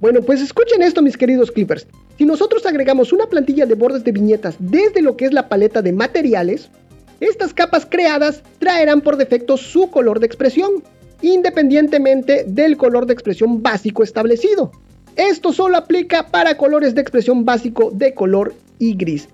Bueno, 0.00 0.22
pues 0.22 0.40
escuchen 0.40 0.82
esto 0.82 1.02
mis 1.02 1.16
queridos 1.16 1.50
clippers. 1.50 1.86
Si 2.16 2.24
nosotros 2.24 2.64
agregamos 2.66 3.12
una 3.12 3.26
plantilla 3.26 3.66
de 3.66 3.74
bordes 3.74 4.04
de 4.04 4.12
viñetas 4.12 4.56
desde 4.58 5.02
lo 5.02 5.16
que 5.16 5.26
es 5.26 5.32
la 5.32 5.48
paleta 5.48 5.82
de 5.82 5.92
materiales, 5.92 6.70
estas 7.20 7.52
capas 7.52 7.86
creadas 7.86 8.42
traerán 8.58 9.00
por 9.00 9.16
defecto 9.16 9.56
su 9.56 9.90
color 9.90 10.20
de 10.20 10.26
expresión, 10.26 10.82
independientemente 11.20 12.44
del 12.46 12.76
color 12.76 13.06
de 13.06 13.12
expresión 13.12 13.62
básico 13.62 14.02
establecido. 14.02 14.72
Esto 15.18 15.52
solo 15.52 15.76
aplica 15.76 16.28
para 16.28 16.56
colores 16.56 16.94
de 16.94 17.00
expresión 17.00 17.44
básico 17.44 17.90
de 17.92 18.14
color 18.14 18.54
y 18.78 18.94
gris. 18.94 19.28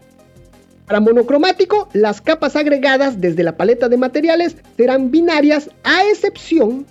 Para 0.86 0.98
monocromático, 0.98 1.90
las 1.92 2.22
capas 2.22 2.56
agregadas 2.56 3.20
desde 3.20 3.42
la 3.42 3.58
paleta 3.58 3.90
de 3.90 3.98
materiales 3.98 4.56
serán 4.78 5.10
binarias 5.10 5.68
a 5.82 6.06
excepción 6.06 6.86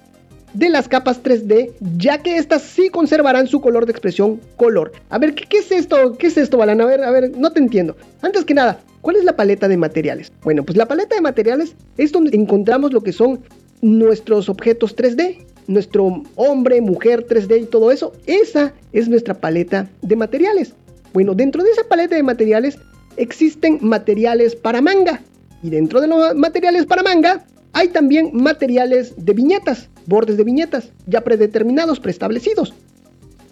de 0.53 0.69
las 0.69 0.87
capas 0.87 1.23
3D, 1.23 1.71
ya 1.97 2.19
que 2.19 2.37
estas 2.37 2.61
sí 2.61 2.89
conservarán 2.89 3.47
su 3.47 3.61
color 3.61 3.87
de 3.87 3.93
expresión 3.93 4.39
color. 4.57 4.91
A 5.09 5.17
ver, 5.17 5.33
¿qué, 5.33 5.57
es 5.57 5.71
esto? 5.71 6.15
¿Qué 6.15 6.27
es 6.27 6.37
esto, 6.37 6.57
Balan? 6.57 6.79
A 6.79 6.85
ver, 6.85 7.03
a 7.03 7.09
ver, 7.09 7.35
no 7.35 7.51
te 7.51 7.59
entiendo. 7.59 7.97
Antes 8.21 8.45
que 8.45 8.53
nada, 8.53 8.79
¿cuál 9.01 9.15
es 9.15 9.23
la 9.23 9.35
paleta 9.35 9.67
de 9.67 9.77
materiales? 9.77 10.31
Bueno, 10.43 10.63
pues 10.63 10.77
la 10.77 10.87
paleta 10.87 11.15
de 11.15 11.21
materiales 11.21 11.75
es 11.97 12.11
donde 12.11 12.37
encontramos 12.37 12.93
lo 12.93 13.01
que 13.01 13.11
son 13.11 13.41
nuestros 13.81 14.49
objetos 14.49 14.95
3D, 14.95 15.39
nuestro 15.67 16.23
hombre, 16.35 16.81
mujer 16.81 17.25
3D 17.27 17.63
y 17.63 17.65
todo 17.65 17.91
eso. 17.91 18.13
Esa 18.25 18.73
es 18.91 19.07
nuestra 19.09 19.33
paleta 19.33 19.89
de 20.01 20.15
materiales. 20.15 20.73
Bueno, 21.13 21.33
dentro 21.33 21.63
de 21.63 21.71
esa 21.71 21.83
paleta 21.83 22.15
de 22.15 22.23
materiales 22.23 22.77
existen 23.17 23.79
materiales 23.81 24.55
para 24.55 24.81
manga. 24.81 25.21
Y 25.61 25.69
dentro 25.69 26.01
de 26.01 26.07
los 26.07 26.35
materiales 26.35 26.85
para 26.85 27.03
manga 27.03 27.45
hay 27.73 27.87
también 27.87 28.31
materiales 28.33 29.13
de 29.17 29.33
viñetas, 29.33 29.89
bordes 30.05 30.37
de 30.37 30.43
viñetas, 30.43 30.89
ya 31.07 31.21
predeterminados, 31.21 31.99
preestablecidos. 31.99 32.73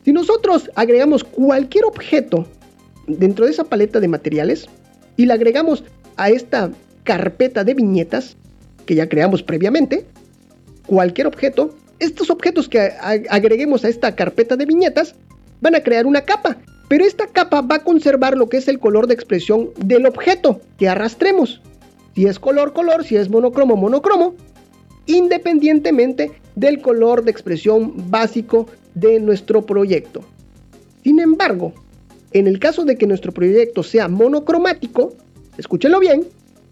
Si 0.03 0.11
nosotros 0.11 0.69
agregamos 0.75 1.23
cualquier 1.23 1.85
objeto 1.85 2.47
dentro 3.07 3.45
de 3.45 3.51
esa 3.51 3.63
paleta 3.63 3.99
de 3.99 4.07
materiales 4.07 4.67
y 5.17 5.25
la 5.25 5.35
agregamos 5.35 5.83
a 6.17 6.29
esta 6.29 6.71
carpeta 7.03 7.63
de 7.63 7.73
viñetas 7.73 8.35
que 8.85 8.95
ya 8.95 9.09
creamos 9.09 9.43
previamente, 9.43 10.05
cualquier 10.85 11.27
objeto, 11.27 11.75
estos 12.01 12.31
objetos 12.31 12.67
que 12.67 12.79
agreguemos 13.29 13.85
a 13.85 13.89
esta 13.89 14.15
carpeta 14.15 14.57
de 14.57 14.65
viñetas 14.65 15.13
van 15.61 15.75
a 15.75 15.83
crear 15.83 16.07
una 16.07 16.21
capa, 16.21 16.57
pero 16.89 17.05
esta 17.05 17.27
capa 17.27 17.61
va 17.61 17.75
a 17.75 17.83
conservar 17.83 18.35
lo 18.35 18.49
que 18.49 18.57
es 18.57 18.67
el 18.67 18.79
color 18.79 19.05
de 19.05 19.13
expresión 19.13 19.69
del 19.77 20.07
objeto 20.07 20.59
que 20.79 20.89
arrastremos. 20.89 21.61
Si 22.15 22.25
es 22.25 22.39
color, 22.39 22.73
color, 22.73 23.05
si 23.05 23.17
es 23.17 23.29
monocromo, 23.29 23.75
monocromo, 23.75 24.33
independientemente 25.05 26.31
del 26.55 26.81
color 26.81 27.23
de 27.23 27.31
expresión 27.31 28.09
básico 28.09 28.67
de 28.95 29.19
nuestro 29.19 29.61
proyecto. 29.61 30.21
Sin 31.03 31.19
embargo, 31.19 31.71
en 32.33 32.47
el 32.47 32.57
caso 32.57 32.83
de 32.83 32.97
que 32.97 33.05
nuestro 33.05 33.31
proyecto 33.31 33.83
sea 33.83 34.07
monocromático, 34.07 35.13
escúchenlo 35.57 35.99
bien, 35.99 36.25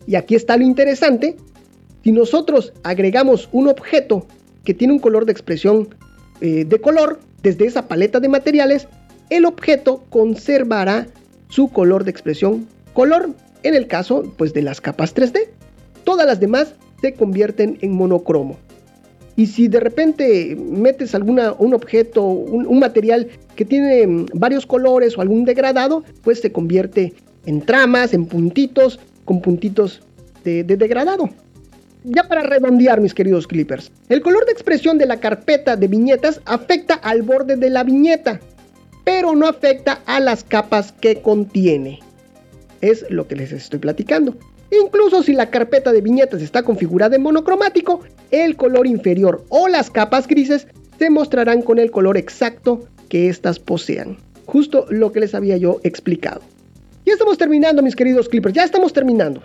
y 0.07 0.15
aquí 0.15 0.33
está 0.33 0.57
lo 0.57 0.63
interesante, 0.63 1.37
si 2.03 2.11
nosotros 2.11 2.73
agregamos 2.81 3.47
un 3.51 3.67
objeto 3.67 4.25
que 4.63 4.73
tiene 4.73 4.93
un 4.93 4.99
color 4.99 5.25
de 5.25 5.31
expresión 5.31 5.89
eh, 6.41 6.65
de 6.65 6.79
color 6.81 7.19
desde 7.41 7.65
esa 7.65 7.87
paleta 7.87 8.19
de 8.19 8.29
materiales, 8.29 8.87
el 9.29 9.45
objeto 9.45 10.03
conservará 10.09 11.07
su 11.49 11.69
color 11.69 12.03
de 12.03 12.11
expresión 12.11 12.67
color 12.93 13.29
en 13.63 13.75
el 13.75 13.87
caso 13.87 14.23
pues 14.37 14.53
de 14.53 14.61
las 14.61 14.81
capas 14.81 15.15
3D. 15.15 15.47
Todas 16.03 16.25
las 16.25 16.39
demás 16.39 16.73
se 17.01 17.13
convierten 17.13 17.77
en 17.81 17.93
monocromo. 17.93 18.57
Y 19.35 19.45
si 19.47 19.67
de 19.67 19.79
repente 19.79 20.57
metes 20.57 21.15
alguna, 21.15 21.53
un 21.53 21.73
objeto, 21.73 22.25
un, 22.25 22.79
material 22.79 23.27
que 23.55 23.63
tiene 23.63 24.05
mm, 24.05 24.25
varios 24.33 24.65
colores 24.65 25.17
o 25.17 25.21
algún 25.21 25.45
degradado, 25.45 26.03
pues 26.23 26.41
se 26.41 26.51
convierte 26.51 27.13
en 27.45 27.61
tramas, 27.61 28.13
en 28.13 28.25
puntitos, 28.25 28.99
con 29.23 29.41
puntitos 29.41 30.01
de 30.43 30.63
degradado. 30.63 31.29
Ya 32.05 32.23
para 32.23 32.43
redondear, 32.43 33.01
mis 33.01 33.13
queridos 33.13 33.45
clippers, 33.45 33.91
el 34.07 34.21
color 34.21 34.45
de 34.45 34.53
expresión 34.53 34.97
de 34.97 35.05
la 35.05 35.19
carpeta 35.19 35.75
de 35.75 35.87
viñetas 35.89 36.39
afecta 36.45 36.93
al 36.93 37.23
borde 37.23 37.57
de 37.57 37.69
la 37.69 37.83
viñeta, 37.83 38.39
pero 39.03 39.35
no 39.35 39.47
afecta 39.47 40.01
a 40.05 40.21
las 40.21 40.45
capas 40.45 40.93
que 40.93 41.21
contiene. 41.21 41.99
Es 42.79 43.05
lo 43.09 43.27
que 43.27 43.35
les 43.35 43.51
estoy 43.51 43.79
platicando. 43.79 44.37
Incluso 44.71 45.23
si 45.23 45.33
la 45.33 45.49
carpeta 45.49 45.91
de 45.91 45.99
viñetas 45.99 46.41
está 46.41 46.63
configurada 46.63 47.17
en 47.17 47.23
monocromático, 47.23 47.99
el 48.31 48.55
color 48.55 48.87
inferior 48.87 49.43
o 49.49 49.67
las 49.67 49.89
capas 49.89 50.25
grises 50.25 50.67
se 50.99 51.09
mostrarán 51.09 51.61
con 51.61 51.79
el 51.79 51.91
color 51.91 52.15
exacto 52.15 52.87
que 53.09 53.27
éstas 53.27 53.59
posean. 53.59 54.17
Justo 54.45 54.85
lo 54.89 55.11
que 55.11 55.19
les 55.19 55.35
había 55.35 55.57
yo 55.57 55.81
explicado. 55.83 56.41
Ya 57.05 57.13
estamos 57.13 57.37
terminando, 57.37 57.81
mis 57.81 57.95
queridos 57.95 58.29
clippers, 58.29 58.55
ya 58.55 58.63
estamos 58.63 58.93
terminando. 58.93 59.41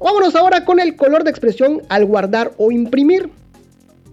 Vámonos 0.00 0.36
ahora 0.36 0.64
con 0.64 0.78
el 0.78 0.94
color 0.94 1.24
de 1.24 1.30
expresión 1.30 1.82
al 1.88 2.04
guardar 2.04 2.52
o 2.56 2.70
imprimir. 2.70 3.30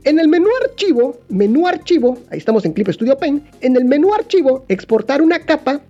En 0.04 0.20
el 0.20 0.28
menú 0.28 0.48
archivo, 0.64 1.18
menú 1.30 1.68
archivo, 1.68 2.18
ahí 2.30 2.38
estamos 2.38 2.66
en 2.66 2.74
Clip 2.74 2.90
Studio 2.90 3.18
Paint, 3.18 3.44
en 3.62 3.76
el 3.76 3.86
menú 3.86 4.14
archivo 4.14 4.66
exportar 4.68 5.22
una 5.22 5.40
capa 5.40 5.82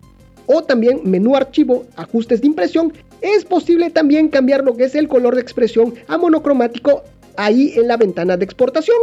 o 0.48 0.64
también 0.64 1.02
menú 1.04 1.36
archivo 1.36 1.86
ajustes 1.96 2.42
de 2.42 2.48
impresión, 2.48 2.94
es 3.22 3.46
posible 3.46 3.90
también 3.90 4.30
cambiar 4.30 4.64
lo 4.64 4.76
que 4.76 4.84
es 4.84 4.96
el 4.96 5.08
color 5.08 5.36
de 5.36 5.42
expresión 5.42 5.94
a 6.08 6.18
monocromático 6.18 7.04
ahí 7.38 7.74
en 7.76 7.88
la 7.88 7.98
ventana 7.98 8.38
de 8.38 8.46
exportación. 8.46 8.98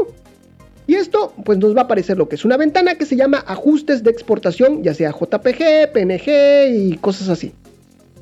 Y 0.86 0.96
esto 0.96 1.32
pues 1.44 1.58
nos 1.58 1.74
va 1.74 1.82
a 1.82 1.84
aparecer 1.84 2.18
lo 2.18 2.28
que 2.28 2.36
es 2.36 2.44
una 2.44 2.56
ventana 2.56 2.96
que 2.96 3.06
se 3.06 3.16
llama 3.16 3.44
ajustes 3.46 4.02
de 4.02 4.10
exportación, 4.10 4.82
ya 4.82 4.94
sea 4.94 5.10
JPG, 5.10 5.92
PNG 5.92 6.74
y 6.74 6.98
cosas 7.00 7.28
así. 7.28 7.52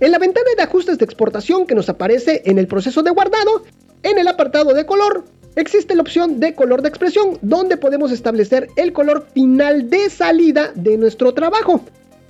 En 0.01 0.13
la 0.13 0.19
ventana 0.19 0.49
de 0.57 0.63
ajustes 0.63 0.97
de 0.97 1.05
exportación 1.05 1.67
que 1.67 1.75
nos 1.75 1.91
aparece 1.91 2.41
en 2.47 2.59
el 2.59 2.67
proceso 2.67 3.03
de 3.03 3.11
guardado, 3.11 3.65
en 4.03 4.19
el 4.19 4.29
apartado 4.29 4.73
de 4.73 4.87
color, 4.87 5.27
existe 5.57 5.95
la 5.95 6.01
opción 6.01 6.41
de 6.41 6.55
color 6.55 6.81
de 6.81 6.89
expresión, 6.89 7.39
donde 7.43 7.77
podemos 7.77 8.11
establecer 8.11 8.69
el 8.77 8.95
color 8.95 9.27
final 9.35 9.91
de 9.91 10.09
salida 10.09 10.73
de 10.75 10.97
nuestro 10.97 11.35
trabajo. 11.35 11.83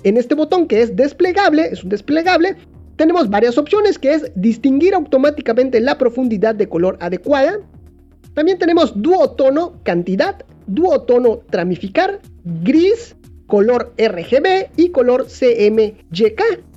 En 0.03 0.17
este 0.17 0.35
botón 0.35 0.67
que 0.67 0.83
es 0.83 0.97
desplegable, 0.97 1.69
es 1.71 1.85
un 1.85 1.91
desplegable, 1.91 2.57
tenemos 2.97 3.31
varias 3.31 3.57
opciones 3.57 4.01
que 4.01 4.15
es 4.15 4.33
distinguir 4.35 4.93
automáticamente 4.93 5.81
la 5.81 5.97
profundidad 5.97 6.57
de 6.57 6.69
color 6.69 6.99
adecuada. 7.01 7.61
También 8.35 8.59
tenemos 8.59 9.01
duotono 9.01 9.81
cantidad, 9.85 10.45
duotono 10.67 11.39
tramificar, 11.51 12.21
gris, 12.45 13.15
color 13.47 13.95
RGB 13.97 14.71
y 14.77 14.89
color 14.91 15.27
CMYK. 15.29 16.70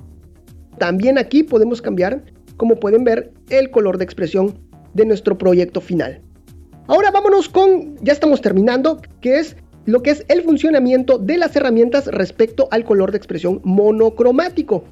También 0.78 1.18
aquí 1.18 1.42
podemos 1.42 1.82
cambiar, 1.82 2.22
como 2.56 2.76
pueden 2.76 3.04
ver, 3.04 3.32
el 3.50 3.70
color 3.70 3.98
de 3.98 4.04
expresión 4.04 4.58
de 4.94 5.06
nuestro 5.06 5.38
proyecto 5.38 5.80
final. 5.80 6.20
Ahora 6.86 7.10
vámonos 7.10 7.48
con, 7.48 7.96
ya 8.02 8.12
estamos 8.12 8.40
terminando, 8.40 9.00
que 9.20 9.38
es 9.38 9.56
lo 9.86 10.02
que 10.02 10.10
es 10.10 10.24
el 10.28 10.42
funcionamiento 10.42 11.18
de 11.18 11.38
las 11.38 11.54
herramientas 11.56 12.06
respecto 12.06 12.68
al 12.70 12.84
color 12.84 13.10
de 13.10 13.18
expresión 13.18 13.60
monocromático. 13.64 14.84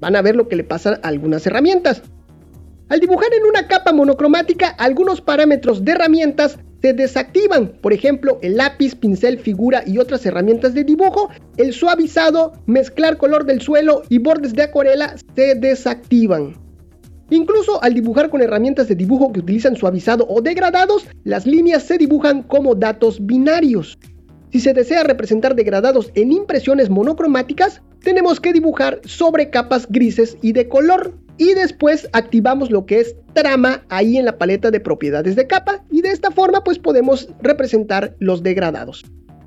Van 0.00 0.16
a 0.16 0.22
ver 0.22 0.36
lo 0.36 0.48
que 0.48 0.56
le 0.56 0.64
pasa 0.64 1.00
a 1.02 1.08
algunas 1.08 1.46
herramientas. 1.46 2.02
Al 2.88 3.00
dibujar 3.00 3.28
en 3.34 3.46
una 3.46 3.68
capa 3.68 3.92
monocromática, 3.92 4.68
algunos 4.68 5.20
parámetros 5.20 5.84
de 5.84 5.92
herramientas 5.92 6.58
se 6.82 6.92
desactivan. 6.92 7.68
Por 7.80 7.92
ejemplo, 7.92 8.38
el 8.42 8.56
lápiz, 8.56 8.94
pincel, 8.94 9.38
figura 9.38 9.82
y 9.86 9.98
otras 9.98 10.24
herramientas 10.26 10.74
de 10.74 10.84
dibujo, 10.84 11.30
el 11.56 11.72
suavizado, 11.72 12.52
mezclar 12.66 13.16
color 13.16 13.44
del 13.44 13.60
suelo 13.60 14.02
y 14.08 14.18
bordes 14.18 14.54
de 14.54 14.62
acuarela 14.62 15.16
se 15.34 15.54
desactivan. 15.54 16.54
Incluso 17.30 17.82
al 17.82 17.94
dibujar 17.94 18.28
con 18.28 18.42
herramientas 18.42 18.88
de 18.88 18.96
dibujo 18.96 19.32
que 19.32 19.40
utilizan 19.40 19.76
suavizado 19.76 20.26
o 20.28 20.40
degradados, 20.40 21.06
las 21.22 21.46
líneas 21.46 21.84
se 21.84 21.96
dibujan 21.96 22.42
como 22.42 22.74
datos 22.74 23.24
binarios. 23.24 23.98
Si 24.50 24.58
se 24.58 24.74
desea 24.74 25.04
representar 25.04 25.54
degradados 25.54 26.10
en 26.16 26.32
impresiones 26.32 26.90
monocromáticas, 26.90 27.82
tenemos 28.02 28.40
que 28.40 28.52
dibujar 28.52 29.00
sobre 29.04 29.48
capas 29.50 29.86
grises 29.88 30.36
y 30.42 30.52
de 30.52 30.68
color 30.68 31.14
y 31.40 31.54
después 31.54 32.06
activamos 32.12 32.70
lo 32.70 32.84
que 32.84 33.00
es 33.00 33.16
trama 33.32 33.82
ahí 33.88 34.18
en 34.18 34.26
la 34.26 34.36
paleta 34.36 34.70
de 34.70 34.78
propiedades 34.78 35.36
de 35.36 35.46
capa 35.46 35.82
y 35.90 36.02
de 36.02 36.10
esta 36.10 36.30
forma 36.30 36.62
pues 36.62 36.78
podemos 36.78 37.30
representar 37.40 38.14
los 38.18 38.42
degradados. 38.42 39.06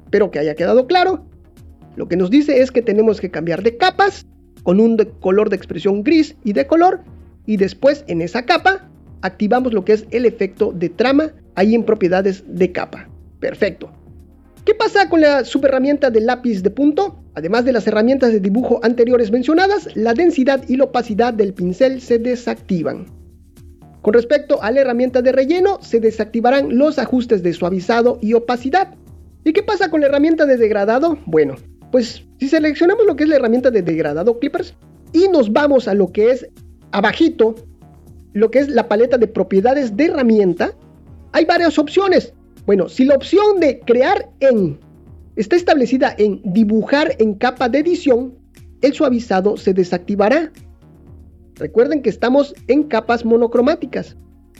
Pero 0.09 0.31
que 0.31 0.39
haya 0.39 0.55
quedado 0.55 0.87
claro, 0.87 1.23
lo 1.95 2.07
que 2.07 2.17
nos 2.17 2.31
dice 2.31 2.63
es 2.63 2.71
que 2.71 2.81
tenemos 2.81 3.21
que 3.21 3.29
cambiar 3.29 3.61
de 3.61 3.77
capas 3.77 4.25
con 4.63 4.79
un 4.79 4.97
color 5.19 5.51
de 5.51 5.55
expresión 5.55 6.01
gris 6.01 6.35
y 6.43 6.53
de 6.53 6.65
color 6.65 7.01
y 7.45 7.57
después 7.57 8.03
en 8.07 8.23
esa 8.23 8.43
capa 8.43 8.89
activamos 9.21 9.71
lo 9.71 9.85
que 9.85 9.93
es 9.93 10.07
el 10.09 10.25
efecto 10.25 10.71
de 10.71 10.89
trama 10.89 11.31
ahí 11.53 11.75
en 11.75 11.83
propiedades 11.83 12.43
de 12.47 12.71
capa. 12.71 13.07
Perfecto. 13.39 13.91
¿Qué 14.65 14.73
pasa 14.73 15.09
con 15.09 15.21
la 15.21 15.45
subherramienta 15.45 16.09
de 16.09 16.21
lápiz 16.21 16.63
de 16.63 16.71
punto? 16.71 17.22
Además 17.35 17.65
de 17.65 17.73
las 17.73 17.87
herramientas 17.87 18.31
de 18.31 18.39
dibujo 18.39 18.79
anteriores 18.83 19.31
mencionadas, 19.31 19.89
la 19.95 20.13
densidad 20.13 20.63
y 20.67 20.77
la 20.77 20.85
opacidad 20.85 21.33
del 21.33 21.53
pincel 21.53 21.99
se 22.01 22.19
desactivan. 22.19 23.07
Con 24.01 24.13
respecto 24.13 24.61
a 24.61 24.69
la 24.69 24.81
herramienta 24.81 25.21
de 25.21 25.31
relleno, 25.31 25.79
se 25.81 25.99
desactivarán 25.99 26.77
los 26.77 26.99
ajustes 26.99 27.41
de 27.41 27.53
suavizado 27.53 28.19
y 28.21 28.33
opacidad. 28.33 28.93
¿Y 29.43 29.53
qué 29.53 29.63
pasa 29.63 29.89
con 29.89 30.01
la 30.01 30.07
herramienta 30.07 30.45
de 30.45 30.57
degradado? 30.57 31.17
Bueno, 31.25 31.55
pues 31.91 32.23
si 32.39 32.49
seleccionamos 32.49 33.05
lo 33.05 33.15
que 33.15 33.23
es 33.23 33.29
la 33.29 33.37
herramienta 33.37 33.71
de 33.71 33.81
degradado 33.81 34.39
Clippers 34.39 34.75
y 35.11 35.27
nos 35.29 35.51
vamos 35.51 35.87
a 35.87 35.93
lo 35.93 36.11
que 36.11 36.31
es 36.31 36.47
abajito, 36.91 37.55
lo 38.33 38.51
que 38.51 38.59
es 38.59 38.69
la 38.69 38.87
paleta 38.87 39.17
de 39.17 39.27
propiedades 39.27 39.95
de 39.95 40.05
herramienta, 40.05 40.73
hay 41.31 41.45
varias 41.45 41.79
opciones. 41.79 42.33
Bueno, 42.65 42.89
si 42.89 43.05
la 43.05 43.15
opción 43.15 43.59
de 43.59 43.79
crear 43.79 44.29
en 44.39 44.79
está 45.35 45.55
establecida 45.55 46.13
en 46.17 46.41
dibujar 46.43 47.15
en 47.19 47.35
capa 47.35 47.69
de 47.69 47.79
edición, 47.79 48.33
el 48.81 48.93
suavizado 48.93 49.57
se 49.57 49.73
desactivará. 49.73 50.51
Recuerden 51.55 52.01
que 52.01 52.09
estamos 52.09 52.53
en 52.67 52.83
capas 52.83 53.25
monocromáticas. 53.25 54.17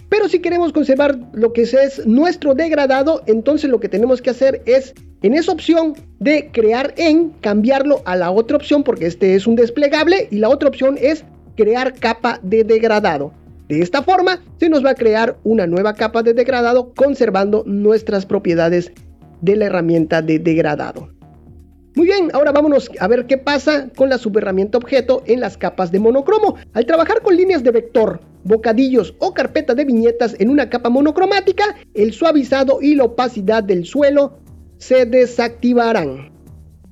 Pero 0.09 0.29
si 0.29 0.39
queremos 0.39 0.71
conservar 0.71 1.19
lo 1.33 1.53
que 1.53 1.63
es 1.63 2.05
nuestro 2.05 2.53
degradado, 2.53 3.23
entonces 3.25 3.69
lo 3.69 3.79
que 3.79 3.89
tenemos 3.89 4.21
que 4.21 4.29
hacer 4.29 4.61
es 4.65 4.93
en 5.23 5.33
esa 5.33 5.51
opción 5.51 5.95
de 6.19 6.51
crear 6.51 6.93
en, 6.97 7.31
cambiarlo 7.41 8.01
a 8.05 8.15
la 8.15 8.29
otra 8.29 8.57
opción 8.57 8.83
porque 8.83 9.07
este 9.07 9.35
es 9.35 9.47
un 9.47 9.55
desplegable 9.55 10.27
y 10.29 10.37
la 10.37 10.49
otra 10.49 10.69
opción 10.69 10.97
es 11.01 11.25
crear 11.55 11.93
capa 11.95 12.39
de 12.43 12.63
degradado. 12.63 13.33
De 13.67 13.81
esta 13.81 14.03
forma 14.03 14.43
se 14.59 14.69
nos 14.69 14.85
va 14.85 14.91
a 14.91 14.95
crear 14.95 15.37
una 15.43 15.65
nueva 15.65 15.95
capa 15.95 16.21
de 16.21 16.33
degradado 16.33 16.93
conservando 16.93 17.63
nuestras 17.65 18.25
propiedades 18.25 18.91
de 19.43 19.57
la 19.57 19.65
herramienta 19.65 20.21
de 20.21 20.39
degradado. 20.39 21.09
Muy 21.95 22.07
bien, 22.07 22.29
ahora 22.33 22.51
vámonos 22.51 22.89
a 22.99 23.07
ver 23.07 23.27
qué 23.27 23.37
pasa 23.37 23.89
con 23.95 24.09
la 24.09 24.17
subherramienta 24.17 24.79
objeto 24.79 25.21
en 25.27 25.41
las 25.41 25.57
capas 25.57 25.91
de 25.91 25.99
monocromo. 25.99 26.55
Al 26.73 26.87
trabajar 26.87 27.21
con 27.21 27.37
líneas 27.37 27.63
de 27.63 27.69
vector, 27.69 28.19
bocadillos 28.45 29.13
o 29.19 29.33
carpeta 29.33 29.75
de 29.75 29.85
viñetas 29.85 30.35
en 30.39 30.49
una 30.49 30.69
capa 30.69 30.89
monocromática, 30.89 31.75
el 31.93 32.13
suavizado 32.13 32.79
y 32.81 32.95
la 32.95 33.03
opacidad 33.03 33.63
del 33.63 33.85
suelo 33.85 34.39
se 34.77 35.05
desactivarán. 35.05 36.31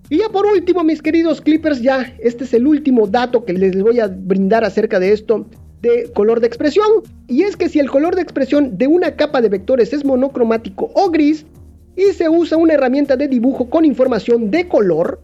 Y 0.10 0.20
ya 0.20 0.30
por 0.30 0.46
último, 0.46 0.84
mis 0.84 1.02
queridos 1.02 1.42
clippers, 1.42 1.82
ya 1.82 2.14
este 2.20 2.44
es 2.44 2.54
el 2.54 2.68
último 2.68 3.08
dato 3.08 3.46
que 3.46 3.54
les 3.54 3.82
voy 3.82 4.02
a 4.02 4.08
brindar 4.08 4.66
acerca 4.66 5.00
de 5.00 5.14
esto 5.14 5.48
de 5.82 6.12
color 6.14 6.42
de 6.42 6.48
expresión. 6.48 6.88
Y 7.28 7.44
es 7.44 7.58
que 7.58 7.70
si 7.70 7.80
el 7.80 7.90
color 7.90 8.16
de 8.16 8.22
expresión 8.22 8.78
de 8.78 8.88
una 8.88 9.16
capa 9.16 9.42
de 9.42 9.50
vectores 9.50 9.94
es 9.94 10.06
monocromático 10.06 10.92
o 10.94 11.10
gris, 11.10 11.46
y 11.96 12.14
se 12.14 12.30
usa 12.30 12.58
una 12.58 12.74
herramienta 12.74 13.16
de 13.16 13.28
dibujo 13.28 13.70
con 13.70 13.86
información 13.86 14.52
de 14.52 14.68
color, 14.68 15.22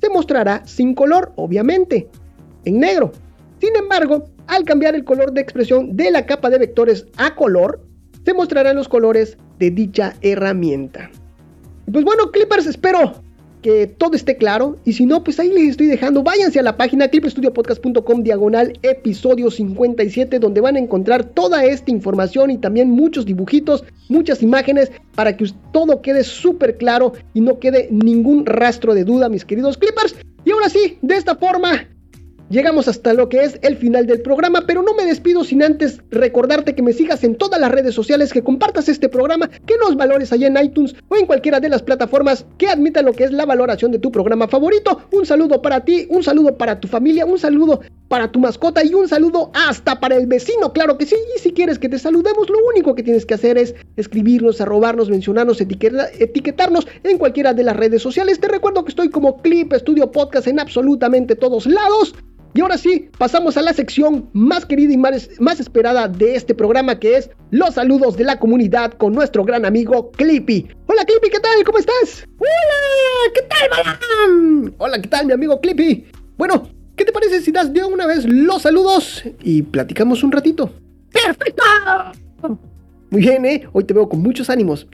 se 0.00 0.08
mostrará 0.08 0.62
sin 0.66 0.94
color, 0.94 1.32
obviamente, 1.36 2.08
en 2.64 2.80
negro. 2.80 3.12
Sin 3.60 3.76
embargo, 3.76 4.24
al 4.46 4.64
cambiar 4.64 4.94
el 4.94 5.04
color 5.04 5.32
de 5.32 5.42
expresión 5.42 5.96
de 5.96 6.10
la 6.10 6.26
capa 6.26 6.50
de 6.50 6.58
vectores 6.58 7.06
a 7.16 7.34
color, 7.34 7.80
se 8.24 8.34
mostrarán 8.34 8.76
los 8.76 8.88
colores 8.88 9.36
de 9.58 9.70
dicha 9.70 10.14
herramienta. 10.22 11.10
Pues 11.90 12.04
bueno, 12.04 12.30
Clippers, 12.30 12.66
espero 12.66 13.14
que 13.62 13.86
todo 13.86 14.14
esté 14.14 14.36
claro. 14.36 14.78
Y 14.84 14.92
si 14.92 15.06
no, 15.06 15.22
pues 15.22 15.38
ahí 15.40 15.50
les 15.50 15.70
estoy 15.70 15.86
dejando. 15.86 16.22
Váyanse 16.22 16.58
a 16.58 16.62
la 16.62 16.76
página 16.76 17.08
clipstudiopodcast.com 17.08 18.22
diagonal 18.22 18.78
episodio 18.82 19.50
57, 19.50 20.38
donde 20.38 20.60
van 20.60 20.76
a 20.76 20.80
encontrar 20.80 21.24
toda 21.24 21.64
esta 21.64 21.90
información 21.90 22.50
y 22.50 22.58
también 22.58 22.90
muchos 22.90 23.26
dibujitos, 23.26 23.84
muchas 24.08 24.42
imágenes, 24.42 24.90
para 25.14 25.36
que 25.36 25.50
todo 25.72 26.02
quede 26.02 26.24
súper 26.24 26.76
claro 26.76 27.12
y 27.34 27.40
no 27.40 27.58
quede 27.58 27.88
ningún 27.90 28.46
rastro 28.46 28.94
de 28.94 29.04
duda, 29.04 29.28
mis 29.28 29.44
queridos 29.44 29.78
clippers. 29.78 30.16
Y 30.44 30.52
ahora 30.52 30.68
sí, 30.68 30.98
de 31.02 31.16
esta 31.16 31.36
forma 31.36 31.86
Llegamos 32.50 32.88
hasta 32.88 33.14
lo 33.14 33.28
que 33.28 33.44
es 33.44 33.60
el 33.62 33.76
final 33.76 34.08
del 34.08 34.22
programa, 34.22 34.64
pero 34.66 34.82
no 34.82 34.92
me 34.94 35.04
despido 35.04 35.44
sin 35.44 35.62
antes 35.62 36.00
recordarte 36.10 36.74
que 36.74 36.82
me 36.82 36.92
sigas 36.92 37.22
en 37.22 37.36
todas 37.36 37.60
las 37.60 37.70
redes 37.70 37.94
sociales, 37.94 38.32
que 38.32 38.42
compartas 38.42 38.88
este 38.88 39.08
programa, 39.08 39.48
que 39.66 39.78
nos 39.78 39.94
valores 39.94 40.32
allá 40.32 40.48
en 40.48 40.58
iTunes 40.60 40.96
o 41.06 41.14
en 41.14 41.26
cualquiera 41.26 41.60
de 41.60 41.68
las 41.68 41.80
plataformas 41.80 42.44
que 42.58 42.66
admitan 42.66 43.04
lo 43.04 43.12
que 43.12 43.22
es 43.22 43.30
la 43.30 43.46
valoración 43.46 43.92
de 43.92 44.00
tu 44.00 44.10
programa 44.10 44.48
favorito. 44.48 45.00
Un 45.12 45.26
saludo 45.26 45.62
para 45.62 45.84
ti, 45.84 46.08
un 46.10 46.24
saludo 46.24 46.58
para 46.58 46.80
tu 46.80 46.88
familia, 46.88 47.24
un 47.24 47.38
saludo 47.38 47.82
para 48.08 48.32
tu 48.32 48.40
mascota 48.40 48.84
y 48.84 48.94
un 48.94 49.06
saludo 49.06 49.52
hasta 49.54 50.00
para 50.00 50.16
el 50.16 50.26
vecino, 50.26 50.72
claro 50.72 50.98
que 50.98 51.06
sí. 51.06 51.14
Y 51.36 51.38
si 51.38 51.52
quieres 51.52 51.78
que 51.78 51.88
te 51.88 52.00
saludemos, 52.00 52.50
lo 52.50 52.58
único 52.68 52.96
que 52.96 53.04
tienes 53.04 53.24
que 53.24 53.34
hacer 53.34 53.58
es 53.58 53.76
escribirnos, 53.94 54.60
arrobarnos, 54.60 55.08
mencionarnos, 55.08 55.60
etiquetarnos 55.60 56.88
en 57.04 57.16
cualquiera 57.16 57.54
de 57.54 57.62
las 57.62 57.76
redes 57.76 58.02
sociales. 58.02 58.40
Te 58.40 58.48
recuerdo 58.48 58.84
que 58.84 58.90
estoy 58.90 59.08
como 59.08 59.40
Clip 59.40 59.72
Studio 59.72 60.10
Podcast 60.10 60.48
en 60.48 60.58
absolutamente 60.58 61.36
todos 61.36 61.66
lados. 61.66 62.12
Y 62.52 62.60
ahora 62.62 62.78
sí, 62.78 63.08
pasamos 63.16 63.56
a 63.56 63.62
la 63.62 63.72
sección 63.72 64.28
más 64.32 64.66
querida 64.66 64.92
y 64.92 64.96
más, 64.96 65.60
esperada 65.60 66.08
de 66.08 66.34
este 66.34 66.52
programa 66.52 66.98
que 66.98 67.16
es 67.16 67.30
los 67.50 67.74
saludos 67.74 68.16
de 68.16 68.24
la 68.24 68.40
comunidad 68.40 68.92
con 68.94 69.12
nuestro 69.12 69.44
gran 69.44 69.64
amigo 69.64 70.10
Clippy. 70.10 70.66
Hola 70.86 71.04
Clippy, 71.04 71.30
¿qué 71.30 71.38
tal? 71.38 71.62
¿Cómo 71.64 71.78
estás? 71.78 72.26
Hola, 72.38 73.32
¿qué 73.34 73.42
tal, 73.42 73.68
Balam? 73.70 74.74
Hola, 74.78 75.00
¿qué 75.00 75.08
tal, 75.08 75.26
mi 75.26 75.32
amigo 75.32 75.60
Clippy? 75.60 76.06
Bueno, 76.36 76.68
¿qué 76.96 77.04
te 77.04 77.12
parece 77.12 77.40
si 77.40 77.52
das 77.52 77.72
de 77.72 77.84
una 77.84 78.08
vez 78.08 78.24
los 78.26 78.62
saludos 78.62 79.22
y 79.42 79.62
platicamos 79.62 80.24
un 80.24 80.32
ratito? 80.32 80.72
¡Perfecto! 81.12 81.62
Muy 83.10 83.20
bien, 83.20 83.44
¿eh? 83.44 83.62
Hoy 83.72 83.84
te 83.84 83.94
veo 83.94 84.08
con 84.08 84.22
muchos 84.22 84.50
ánimos. 84.50 84.88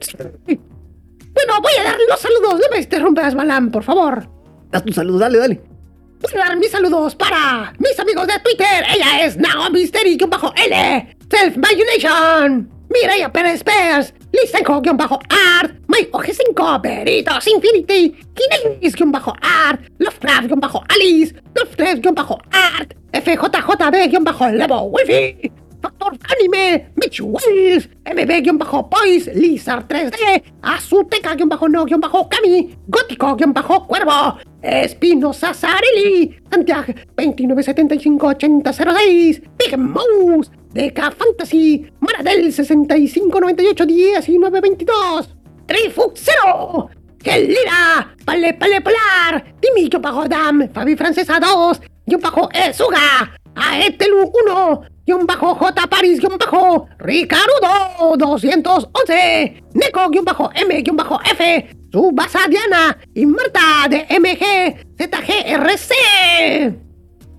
Bueno, 0.45 1.53
voy 1.61 1.73
a 1.79 1.83
dar 1.83 1.97
los 2.07 2.19
saludos. 2.19 2.53
No 2.53 2.65
me 2.71 2.81
interrumpas, 2.81 3.33
Balam, 3.33 3.71
por 3.71 3.83
favor. 3.83 4.29
Haz 4.71 4.83
tu 4.83 4.93
saludo, 4.93 5.17
dale, 5.17 5.39
dale. 5.39 5.76
A 6.23 6.37
dar 6.37 6.57
mis 6.57 6.71
saludos 6.71 7.15
para 7.15 7.73
mis 7.77 7.99
amigos 7.99 8.25
de 8.27 8.39
Twitter. 8.39 8.83
Ella 8.93 9.23
es 9.23 9.37
Naomi 9.37 9.89
bajo 10.27 10.51
l 10.55 11.15
Self 11.29 11.55
Imagination, 11.55 12.69
Mireia 12.89 13.31
Pérez 13.31 13.63
Pérez, 13.63 14.13
Lisenko-Art, 14.31 15.73
My 15.87 16.09
OG5, 16.11 16.81
Peritos 16.81 17.47
Infinity, 17.47 18.15
Kinelis-Art, 18.33 19.81
Lovecraft-Alice, 19.99 21.35
Lovecraft-Art, 21.55 22.93
FJJB-Levo 23.13 24.91
Wifi, 24.91 25.51
Factor 25.81 26.17
Anime, 26.33 26.91
Mitch 26.95 27.21
Wells, 27.21 27.89
MB-Poise, 28.03 29.33
Lizard 29.33 29.87
3D, 29.87 30.43
Azuteca-No-Kami, 30.61 32.77
Gótico-Cuervo, 32.87 34.39
Espinosa 34.61 35.53
Sarelli, 35.53 36.37
Santiago 36.49 36.93
2975-8006, 37.15 39.41
Big 39.57 39.77
Mouse, 39.77 40.49
Deca 40.73 41.11
Fantasy, 41.11 41.89
Maradel 41.99 42.51
6598-1922, 42.51 45.27
Trifuxero, 45.65 46.89
Gelira, 47.23 48.15
Pale 48.25 48.53
Pale 48.53 48.81
Polar, 48.81 49.43
Timmy 49.59 49.89
Bajo 49.89 50.27
Dam, 50.27 50.69
Fabi 50.73 50.95
Francesa 50.95 51.39
2, 51.39 51.79
Yo 52.05 52.19
Bajo 52.19 52.49
Esuga, 52.53 53.31
Aetelu 53.55 54.31
1, 54.49 54.81
guion 55.07 55.25
bajo 55.25 55.55
J 55.55 55.87
Paris 55.87 56.19
guion 56.19 56.37
bajo 56.37 56.87
Ricardo 56.99 58.15
211 58.17 59.63
Neko 59.73 60.09
guion 60.09 60.25
bajo 60.25 60.51
M 60.53 60.81
guion 60.81 60.97
bajo 60.97 61.17
F 61.23 61.69
Subasa 61.91 62.47
Diana 62.49 62.97
y 63.13 63.25
Marta 63.25 63.87
de 63.89 64.05
MG 64.19 64.75
ZGRC 64.99 65.91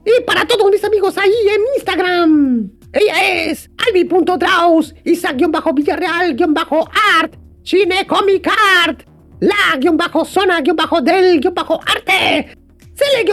y 0.06 0.20
para 0.24 0.46
todos 0.46 0.70
mis 0.70 0.82
amigos 0.82 1.18
ahí 1.18 1.30
en 1.30 1.60
Instagram 1.76 2.70
ella 2.94 3.44
es 3.44 3.68
Albi.draus 3.86 4.94
Isaac-Villarreal-Art 5.04 7.36
Chine 7.62 8.06
Comic 8.06 8.48
Art 8.86 9.02
La 9.40 9.76
guion 9.78 9.98
bajo 9.98 10.24
Zona 10.24 10.62
guion 10.62 10.76
bajo 10.76 11.02
Del 11.02 11.38
guion 11.38 11.52
bajo 11.52 11.78
Arte 11.84 12.56
Cele 12.94 13.24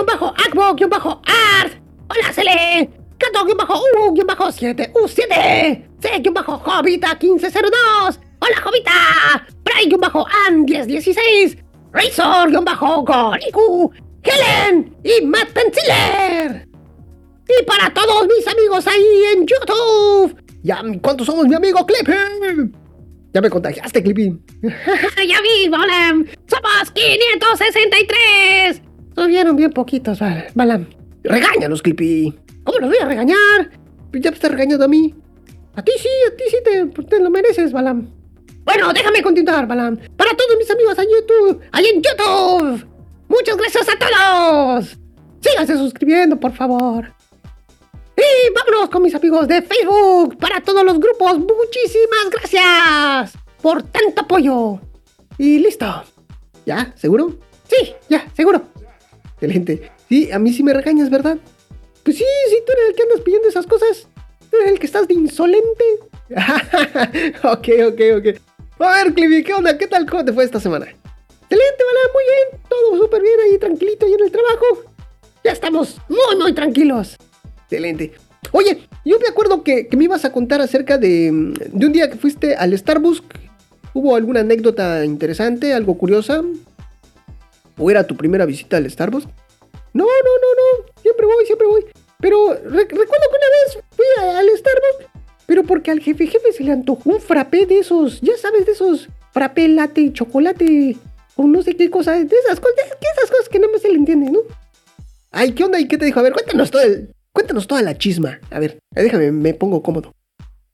guion 3.19 3.57
bajo 3.57 3.73
Agbo 3.73 4.13
guion 4.13 4.27
bajo 4.27 4.45
Art 4.45 4.55
Hola 4.61 4.73
Cele 4.73 4.75
Cato-U-7U7 4.75 5.83
C-Jovita1502 6.01 8.19
Hola 8.39 8.61
Jovita 8.63 9.45
Bray-An1016 9.63 11.57
Razor-Goriku 11.91 13.91
Helen 14.23 14.95
y 15.03 15.21
Matt 15.25 15.49
Penciler 15.51 16.65
y 17.47 17.63
para 17.65 17.93
todos 17.93 18.27
mis 18.27 18.47
amigos 18.47 18.87
ahí 18.87 19.23
en 19.33 19.45
YouTube. 19.45 20.35
Ya, 20.63 20.81
¿cuántos 21.01 21.27
somos, 21.27 21.47
mi 21.47 21.55
amigo 21.55 21.85
Clippy? 21.85 22.71
Ya 23.33 23.41
me 23.41 23.49
contagiaste, 23.49 24.01
Clippy. 24.01 24.39
ya 24.61 25.41
vi, 25.41 25.69
Balam. 25.69 26.25
Somos 26.47 26.91
563. 26.91 28.81
Subieron 29.15 29.55
bien 29.55 29.71
poquitos, 29.71 30.19
Balam. 30.55 30.87
Regáñanos, 31.23 31.81
Clippy. 31.81 32.33
¿Cómo 32.65 32.79
los 32.79 32.89
voy 32.89 32.97
a 32.99 33.05
regañar? 33.05 33.69
Ya 34.11 34.31
me 34.31 34.35
estás 34.35 34.51
regañando 34.51 34.83
a 34.83 34.87
mí. 34.87 35.13
A 35.75 35.83
ti 35.83 35.91
sí, 35.97 36.09
a 36.27 36.35
ti 36.35 36.43
sí 36.49 36.57
te, 37.07 37.19
lo 37.19 37.29
mereces, 37.29 37.71
Balam. 37.71 38.09
Bueno, 38.63 38.91
déjame 38.91 39.21
continuar, 39.21 39.67
Balam. 39.67 39.97
Para 40.17 40.35
todos 40.35 40.57
mis 40.57 40.69
amigos 40.71 40.97
en 40.97 41.05
YouTube, 41.05 41.61
ahí 41.71 41.85
en 41.85 42.01
YouTube. 42.01 42.87
Muchas 43.27 43.55
gracias 43.55 43.87
a 43.87 43.99
todos. 43.99 44.97
Síganse 45.41 45.77
suscribiendo, 45.77 46.39
por 46.39 46.53
favor. 46.53 47.13
Y 48.17 48.53
vámonos 48.53 48.89
con 48.89 49.03
mis 49.03 49.13
amigos 49.13 49.47
de 49.47 49.61
Facebook. 49.61 50.37
Para 50.37 50.61
todos 50.61 50.83
los 50.83 50.99
grupos, 50.99 51.37
muchísimas 51.37 52.29
gracias 52.31 53.37
por 53.61 53.83
tanto 53.83 54.21
apoyo. 54.21 54.79
Y 55.37 55.59
listo. 55.59 56.03
¿Ya? 56.65 56.93
¿Seguro? 56.95 57.37
Sí, 57.67 57.93
ya, 58.09 58.25
seguro. 58.33 58.61
Excelente. 59.33 59.91
Sí, 60.07 60.31
a 60.31 60.39
mí 60.39 60.53
sí 60.53 60.63
me 60.63 60.73
regañas, 60.73 61.09
¿verdad? 61.09 61.37
Pues 62.05 62.17
sí, 62.17 62.25
sí, 62.49 62.57
tú 62.63 62.71
eres 62.71 62.89
el 62.89 62.95
que 62.95 63.01
andas 63.01 63.21
pidiendo 63.21 63.49
esas 63.49 63.65
cosas. 63.65 64.07
Tú 64.51 64.57
eres 64.57 64.73
el 64.73 64.79
que 64.79 64.85
estás 64.85 65.07
de 65.07 65.15
insolente. 65.15 65.83
ok, 67.43 67.67
ok, 67.87 68.01
ok. 68.19 68.39
A 68.79 69.03
ver, 69.03 69.13
Clippy, 69.15 69.43
¿qué 69.43 69.55
onda? 69.55 69.75
¿Qué 69.75 69.87
tal? 69.87 70.07
¿Cómo 70.07 70.23
te 70.23 70.31
fue 70.31 70.43
esta 70.43 70.59
semana? 70.59 70.85
Excelente, 70.85 71.83
¿vale? 71.83 72.13
Muy 72.13 72.23
bien. 72.23 72.61
Todo 72.69 72.97
súper 72.97 73.23
bien 73.23 73.39
ahí, 73.39 73.57
tranquilito 73.57 74.05
ahí 74.05 74.13
en 74.13 74.23
el 74.23 74.31
trabajo. 74.31 74.65
Ya 75.43 75.51
estamos 75.51 75.99
muy, 76.07 76.35
muy 76.39 76.53
tranquilos. 76.53 77.17
Excelente. 77.63 78.13
Oye, 78.51 78.87
yo 79.03 79.19
me 79.19 79.27
acuerdo 79.27 79.63
que, 79.63 79.89
me 79.97 80.03
ibas 80.03 80.25
a 80.25 80.31
contar 80.31 80.61
acerca 80.61 80.99
de, 80.99 81.31
de 81.71 81.85
un 81.87 81.91
día 81.91 82.11
que 82.11 82.17
fuiste 82.17 82.55
al 82.55 82.77
Starbucks. 82.77 83.23
¿Hubo 83.95 84.15
alguna 84.15 84.41
anécdota 84.41 85.03
interesante, 85.03 85.73
algo 85.73 85.97
curiosa? 85.97 86.43
¿O 87.79 87.89
era 87.89 88.05
tu 88.05 88.15
primera 88.15 88.45
visita 88.45 88.77
al 88.77 88.87
Starbucks? 88.87 89.25
No, 89.93 90.03
no, 90.03 90.05
no, 90.05 90.85
no. 90.85 90.94
Siempre 91.05 91.27
voy, 91.27 91.45
siempre 91.45 91.67
voy. 91.67 91.85
Pero 92.19 92.51
recuerdo 92.55 92.89
que 92.89 93.37
una 93.37 93.51
vez 93.53 93.83
fui 93.91 94.05
al 94.25 94.49
Starbucks. 94.57 95.05
Pero 95.45 95.63
porque 95.63 95.91
al 95.91 95.99
jefe 95.99 96.25
jefe 96.25 96.51
se 96.51 96.63
le 96.63 96.71
antojó 96.71 97.11
un 97.11 97.21
frappé 97.21 97.67
de 97.67 97.77
esos. 97.77 98.19
Ya 98.21 98.35
sabes, 98.37 98.65
de 98.65 98.71
esos 98.71 99.07
frappé 99.31 99.67
latte, 99.67 100.11
chocolate. 100.13 100.97
O 101.35 101.43
no 101.43 101.61
sé 101.61 101.75
qué 101.75 101.91
cosa. 101.91 102.13
De 102.13 102.23
esas 102.23 102.59
cosas, 102.59 102.75
de 102.75 103.07
esas 103.15 103.29
cosas 103.29 103.49
que 103.49 103.59
no 103.59 103.69
me 103.69 103.77
se 103.77 103.89
le 103.89 103.99
entiende, 103.99 104.31
¿no? 104.31 104.39
Ay, 105.29 105.51
¿qué 105.51 105.63
onda? 105.63 105.79
¿Y 105.79 105.87
qué 105.87 105.99
te 105.99 106.05
dijo? 106.05 106.19
A 106.19 106.23
ver, 106.23 106.33
cuéntanos 106.33 106.71
todo 106.71 106.81
Cuéntanos 107.31 107.67
toda 107.67 107.83
la 107.83 107.95
chisma. 107.95 108.39
A 108.49 108.57
ver, 108.57 108.79
déjame, 108.89 109.31
me 109.31 109.53
pongo 109.53 109.83
cómodo. 109.83 110.11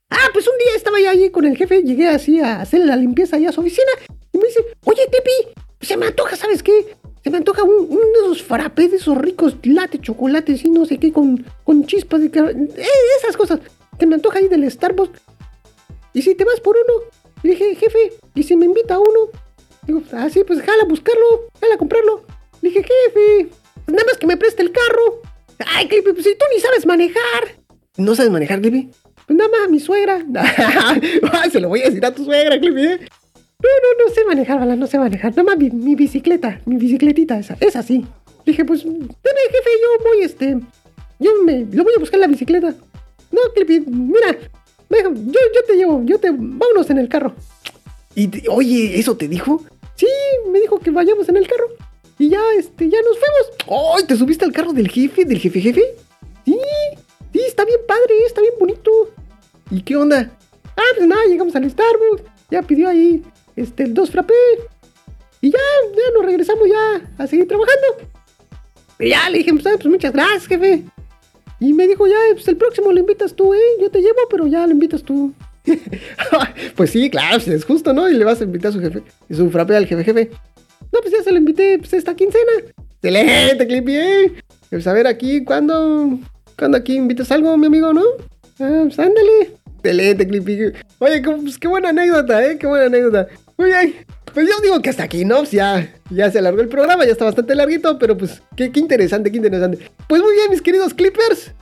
Ah, 0.08 0.30
pues 0.32 0.48
un 0.48 0.56
día 0.56 0.76
estaba 0.76 0.98
yo 0.98 1.10
allí 1.10 1.28
con 1.28 1.44
el 1.44 1.58
jefe, 1.58 1.82
llegué 1.82 2.08
así 2.08 2.40
a 2.40 2.62
hacerle 2.62 2.86
la 2.86 2.96
limpieza 2.96 3.36
allá 3.36 3.50
a 3.50 3.52
su 3.52 3.60
oficina 3.60 3.90
y 4.32 4.38
me 4.38 4.46
dice, 4.46 4.64
oye, 4.86 5.02
Tepi, 5.10 5.52
se 5.82 5.98
me 5.98 6.06
antoja, 6.06 6.36
¿sabes 6.36 6.62
qué? 6.62 6.96
Se 7.22 7.30
me 7.30 7.38
antoja 7.38 7.62
un, 7.62 7.88
de 7.88 8.20
esos 8.24 8.42
frappés 8.42 8.90
de 8.90 8.96
esos 8.96 9.16
ricos 9.16 9.56
latte, 9.62 10.00
chocolates 10.00 10.64
y 10.64 10.70
no 10.70 10.84
sé 10.84 10.98
qué, 10.98 11.12
con, 11.12 11.44
con 11.64 11.86
chispas 11.86 12.20
de... 12.20 12.26
Eh, 12.26 12.86
esas 13.18 13.36
cosas. 13.36 13.60
Se 13.98 14.06
me 14.06 14.16
antoja 14.16 14.38
ahí 14.38 14.48
del 14.48 14.68
Starbucks. 14.68 15.20
¿Y 16.14 16.22
si 16.22 16.34
te 16.34 16.44
vas 16.44 16.60
por 16.60 16.76
uno? 16.76 17.04
Le 17.42 17.50
dije, 17.50 17.76
jefe, 17.76 18.12
¿y 18.34 18.42
si 18.42 18.56
me 18.56 18.66
invita 18.66 18.94
a 18.94 18.98
uno? 18.98 19.30
Digo, 19.86 20.02
ah, 20.12 20.28
pues 20.46 20.60
jala 20.60 20.82
a 20.82 20.86
buscarlo, 20.86 21.48
jala 21.60 21.74
a 21.74 21.78
comprarlo. 21.78 22.24
Le 22.60 22.70
dije, 22.70 22.82
jefe, 22.82 23.48
pues 23.84 23.94
nada 23.94 24.04
más 24.06 24.16
que 24.16 24.26
me 24.26 24.36
preste 24.36 24.62
el 24.62 24.72
carro. 24.72 25.22
Ay, 25.66 25.88
Clippy, 25.88 26.12
pues 26.12 26.24
si 26.24 26.34
tú 26.34 26.44
ni 26.52 26.60
sabes 26.60 26.86
manejar. 26.86 27.56
¿No 27.96 28.14
sabes 28.14 28.30
manejar, 28.30 28.60
Clippy? 28.60 28.90
Pues 29.26 29.36
nada 29.36 29.50
más 29.50 29.70
mi 29.70 29.80
suegra. 29.80 30.24
Se 31.52 31.60
lo 31.60 31.68
voy 31.68 31.82
a 31.82 31.86
decir 31.86 32.04
a 32.04 32.14
tu 32.14 32.24
suegra, 32.24 32.58
Clippy. 32.58 32.84
¿eh? 32.84 33.00
No, 33.62 33.68
no, 33.68 34.04
no 34.06 34.14
sé 34.14 34.24
manejar, 34.24 34.58
Bala, 34.58 34.76
no 34.76 34.86
sé 34.86 34.98
manejar. 34.98 35.30
Nada 35.36 35.44
más 35.44 35.56
mi, 35.56 35.94
bicicleta, 35.94 36.60
mi 36.66 36.76
bicicletita 36.76 37.38
esa, 37.38 37.56
es 37.60 37.76
así. 37.76 38.04
Dije, 38.44 38.64
pues, 38.64 38.82
dame, 38.84 39.40
jefe, 39.50 39.70
yo 39.80 40.04
voy, 40.04 40.22
este, 40.22 40.58
yo 41.20 41.30
me, 41.44 41.64
lo 41.70 41.84
voy 41.84 41.92
a 41.96 42.00
buscar 42.00 42.18
la 42.18 42.26
bicicleta. 42.26 42.74
No, 43.30 43.40
Clippy, 43.54 43.80
mira, 43.80 44.36
yo, 44.90 45.40
yo 45.54 45.64
te 45.66 45.76
llevo, 45.76 46.02
yo 46.04 46.18
te, 46.18 46.30
vámonos 46.30 46.90
en 46.90 46.98
el 46.98 47.08
carro. 47.08 47.34
Y, 48.14 48.28
oye, 48.48 48.98
¿eso 48.98 49.16
te 49.16 49.28
dijo? 49.28 49.62
Sí, 49.94 50.08
me 50.50 50.60
dijo 50.60 50.80
que 50.80 50.90
vayamos 50.90 51.28
en 51.28 51.36
el 51.36 51.46
carro. 51.46 51.68
Y 52.18 52.28
ya, 52.28 52.40
este, 52.58 52.90
ya 52.90 52.98
nos 53.00 53.18
fuimos. 53.18 53.94
¡Ay! 53.96 54.06
¿Te 54.06 54.16
subiste 54.16 54.44
al 54.44 54.52
carro 54.52 54.72
del 54.72 54.88
jefe? 54.88 55.24
¿Del 55.24 55.38
jefe 55.38 55.60
jefe? 55.60 55.82
Sí, 56.44 56.58
sí, 57.32 57.40
está 57.46 57.64
bien 57.64 57.78
padre, 57.86 58.14
está 58.26 58.40
bien 58.40 58.54
bonito. 58.58 58.90
¿Y 59.70 59.82
qué 59.82 59.96
onda? 59.96 60.30
Ah, 60.76 60.92
pues 60.96 61.08
nada, 61.08 61.22
llegamos 61.26 61.54
al 61.54 61.70
Starbucks. 61.70 62.22
Ya 62.50 62.62
pidió 62.62 62.88
ahí, 62.88 63.22
este, 63.56 63.86
dos 63.86 64.10
frappé. 64.10 64.34
Y 65.40 65.50
ya, 65.50 65.58
ya 65.94 66.02
nos 66.14 66.24
regresamos 66.24 66.68
ya 66.68 67.10
a 67.18 67.26
seguir 67.26 67.48
trabajando. 67.48 68.10
Y 68.98 69.08
ya 69.10 69.28
le 69.28 69.38
dije, 69.38 69.52
pues, 69.52 69.66
ah, 69.66 69.72
pues 69.74 69.86
muchas 69.86 70.12
gracias, 70.12 70.46
jefe. 70.46 70.84
Y 71.58 71.72
me 71.72 71.86
dijo, 71.86 72.06
ya, 72.06 72.16
pues 72.32 72.46
el 72.48 72.56
próximo 72.56 72.92
lo 72.92 72.98
invitas 72.98 73.34
tú, 73.34 73.54
¿eh? 73.54 73.60
Yo 73.80 73.90
te 73.90 74.00
llevo, 74.00 74.18
pero 74.30 74.46
ya 74.46 74.66
lo 74.66 74.72
invitas 74.72 75.02
tú. 75.02 75.32
pues 76.76 76.90
sí, 76.90 77.10
claro, 77.10 77.36
pues 77.36 77.48
es 77.48 77.64
justo, 77.64 77.92
¿no? 77.92 78.08
Y 78.08 78.14
le 78.14 78.24
vas 78.24 78.40
a 78.40 78.44
invitar 78.44 78.70
a 78.70 78.72
su 78.72 78.80
jefe. 78.80 79.02
Es 79.28 79.38
un 79.38 79.50
frappé 79.50 79.76
al 79.76 79.86
jefe 79.86 80.04
jefe. 80.04 80.30
No, 80.92 81.00
pues 81.00 81.12
ya 81.12 81.22
se 81.22 81.30
lo 81.30 81.38
invité 81.38 81.78
pues, 81.78 81.92
esta 81.92 82.14
quincena. 82.14 82.52
Excelente, 82.96 83.66
Clippy. 83.66 83.96
¿eh? 83.96 84.32
Pues 84.70 84.86
a 84.86 84.92
ver 84.92 85.06
aquí, 85.06 85.44
¿cuándo, 85.44 86.18
¿cuándo 86.58 86.78
aquí 86.78 86.94
invitas 86.94 87.30
algo, 87.32 87.56
mi 87.56 87.66
amigo, 87.66 87.92
no? 87.92 88.02
Ah, 88.60 88.82
pues 88.84 88.98
ándale. 88.98 89.61
Excelente, 89.82 90.28
Clippy. 90.28 90.72
Oye, 91.00 91.20
pues 91.20 91.58
qué 91.58 91.66
buena 91.66 91.88
anécdota, 91.88 92.44
¿eh? 92.44 92.56
Qué 92.56 92.68
buena 92.68 92.86
anécdota. 92.86 93.26
Muy 93.58 93.68
bien. 93.68 93.94
Pues 94.32 94.48
yo 94.48 94.54
digo 94.62 94.80
que 94.80 94.90
hasta 94.90 95.02
aquí, 95.02 95.24
¿no? 95.24 95.42
Ya, 95.44 95.92
ya 96.08 96.30
se 96.30 96.38
alargó 96.38 96.60
el 96.60 96.68
programa, 96.68 97.04
ya 97.04 97.10
está 97.10 97.24
bastante 97.24 97.54
larguito, 97.56 97.98
pero 97.98 98.16
pues 98.16 98.42
qué, 98.56 98.70
qué 98.70 98.78
interesante, 98.78 99.30
qué 99.30 99.38
interesante. 99.38 99.90
Pues 100.06 100.22
muy 100.22 100.34
bien, 100.34 100.50
mis 100.50 100.62
queridos 100.62 100.94
Clippers. 100.94 101.52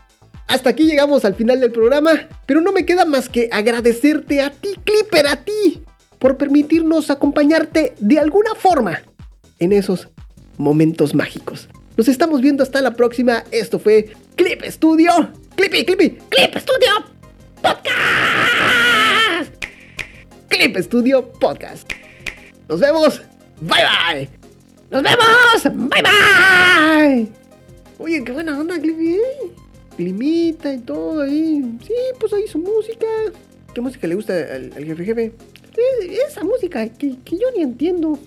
Hasta 0.46 0.70
aquí 0.70 0.84
llegamos 0.84 1.24
al 1.24 1.34
final 1.34 1.60
del 1.60 1.72
programa, 1.72 2.28
pero 2.44 2.60
no 2.60 2.72
me 2.72 2.84
queda 2.84 3.06
más 3.06 3.28
que 3.28 3.48
agradecerte 3.52 4.42
a 4.42 4.50
ti, 4.50 4.68
Clipper, 4.84 5.26
a 5.26 5.36
ti, 5.36 5.82
por 6.18 6.36
permitirnos 6.36 7.08
acompañarte 7.08 7.94
de 7.98 8.18
alguna 8.18 8.54
forma 8.54 9.00
en 9.58 9.72
esos 9.72 10.08
momentos 10.58 11.14
mágicos. 11.14 11.68
Nos 11.96 12.08
estamos 12.08 12.42
viendo 12.42 12.62
hasta 12.62 12.82
la 12.82 12.92
próxima. 12.94 13.44
Esto 13.50 13.78
fue 13.78 14.10
Clip 14.36 14.62
Studio. 14.66 15.30
Clippy, 15.56 15.84
Clippy, 15.84 16.18
Clip 16.28 16.56
Studio 16.58 17.19
Podcast. 17.62 19.52
Clip 20.48 20.76
Studio 20.78 21.32
Podcast. 21.32 21.90
Nos 22.68 22.80
vemos. 22.80 23.22
Bye 23.60 23.84
bye. 23.84 24.28
Nos 24.90 25.02
vemos. 25.02 25.88
Bye 25.88 26.02
bye. 26.02 27.28
Oye, 27.98 28.24
qué 28.24 28.32
buena 28.32 28.58
onda, 28.58 28.78
Clippy. 28.78 29.14
¿eh? 29.14 29.52
Climita 29.96 30.72
y 30.72 30.78
todo 30.78 31.22
ahí. 31.22 31.78
Sí, 31.86 31.94
pues 32.18 32.32
ahí 32.32 32.46
su 32.48 32.58
música. 32.58 33.06
¿Qué 33.74 33.80
música 33.80 34.06
le 34.06 34.14
gusta 34.14 34.32
al, 34.34 34.72
jefe 34.72 35.04
jefe? 35.04 35.32
esa 36.26 36.42
música 36.42 36.88
que, 36.88 37.16
yo 37.24 37.50
ni 37.56 37.62
entiendo. 37.62 38.18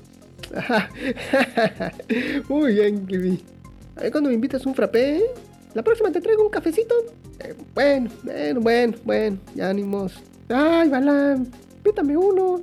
Muy 2.49 2.73
bien, 2.73 3.05
Kibi. 3.07 3.43
Ahí 3.95 4.11
cuando 4.11 4.29
me 4.29 4.35
invitas 4.35 4.65
un 4.65 4.75
frappé, 4.75 5.21
la 5.73 5.83
próxima 5.83 6.11
te 6.11 6.21
traigo 6.21 6.43
un 6.43 6.49
cafecito. 6.49 6.95
Eh, 7.39 7.55
bueno, 7.73 8.09
bueno, 8.23 8.61
bueno, 8.61 8.97
bueno, 9.05 9.37
ya 9.55 9.69
ánimos. 9.69 10.13
Ay, 10.49 10.89
Balán, 10.89 11.47
pítame 11.83 12.15
uno. 12.17 12.61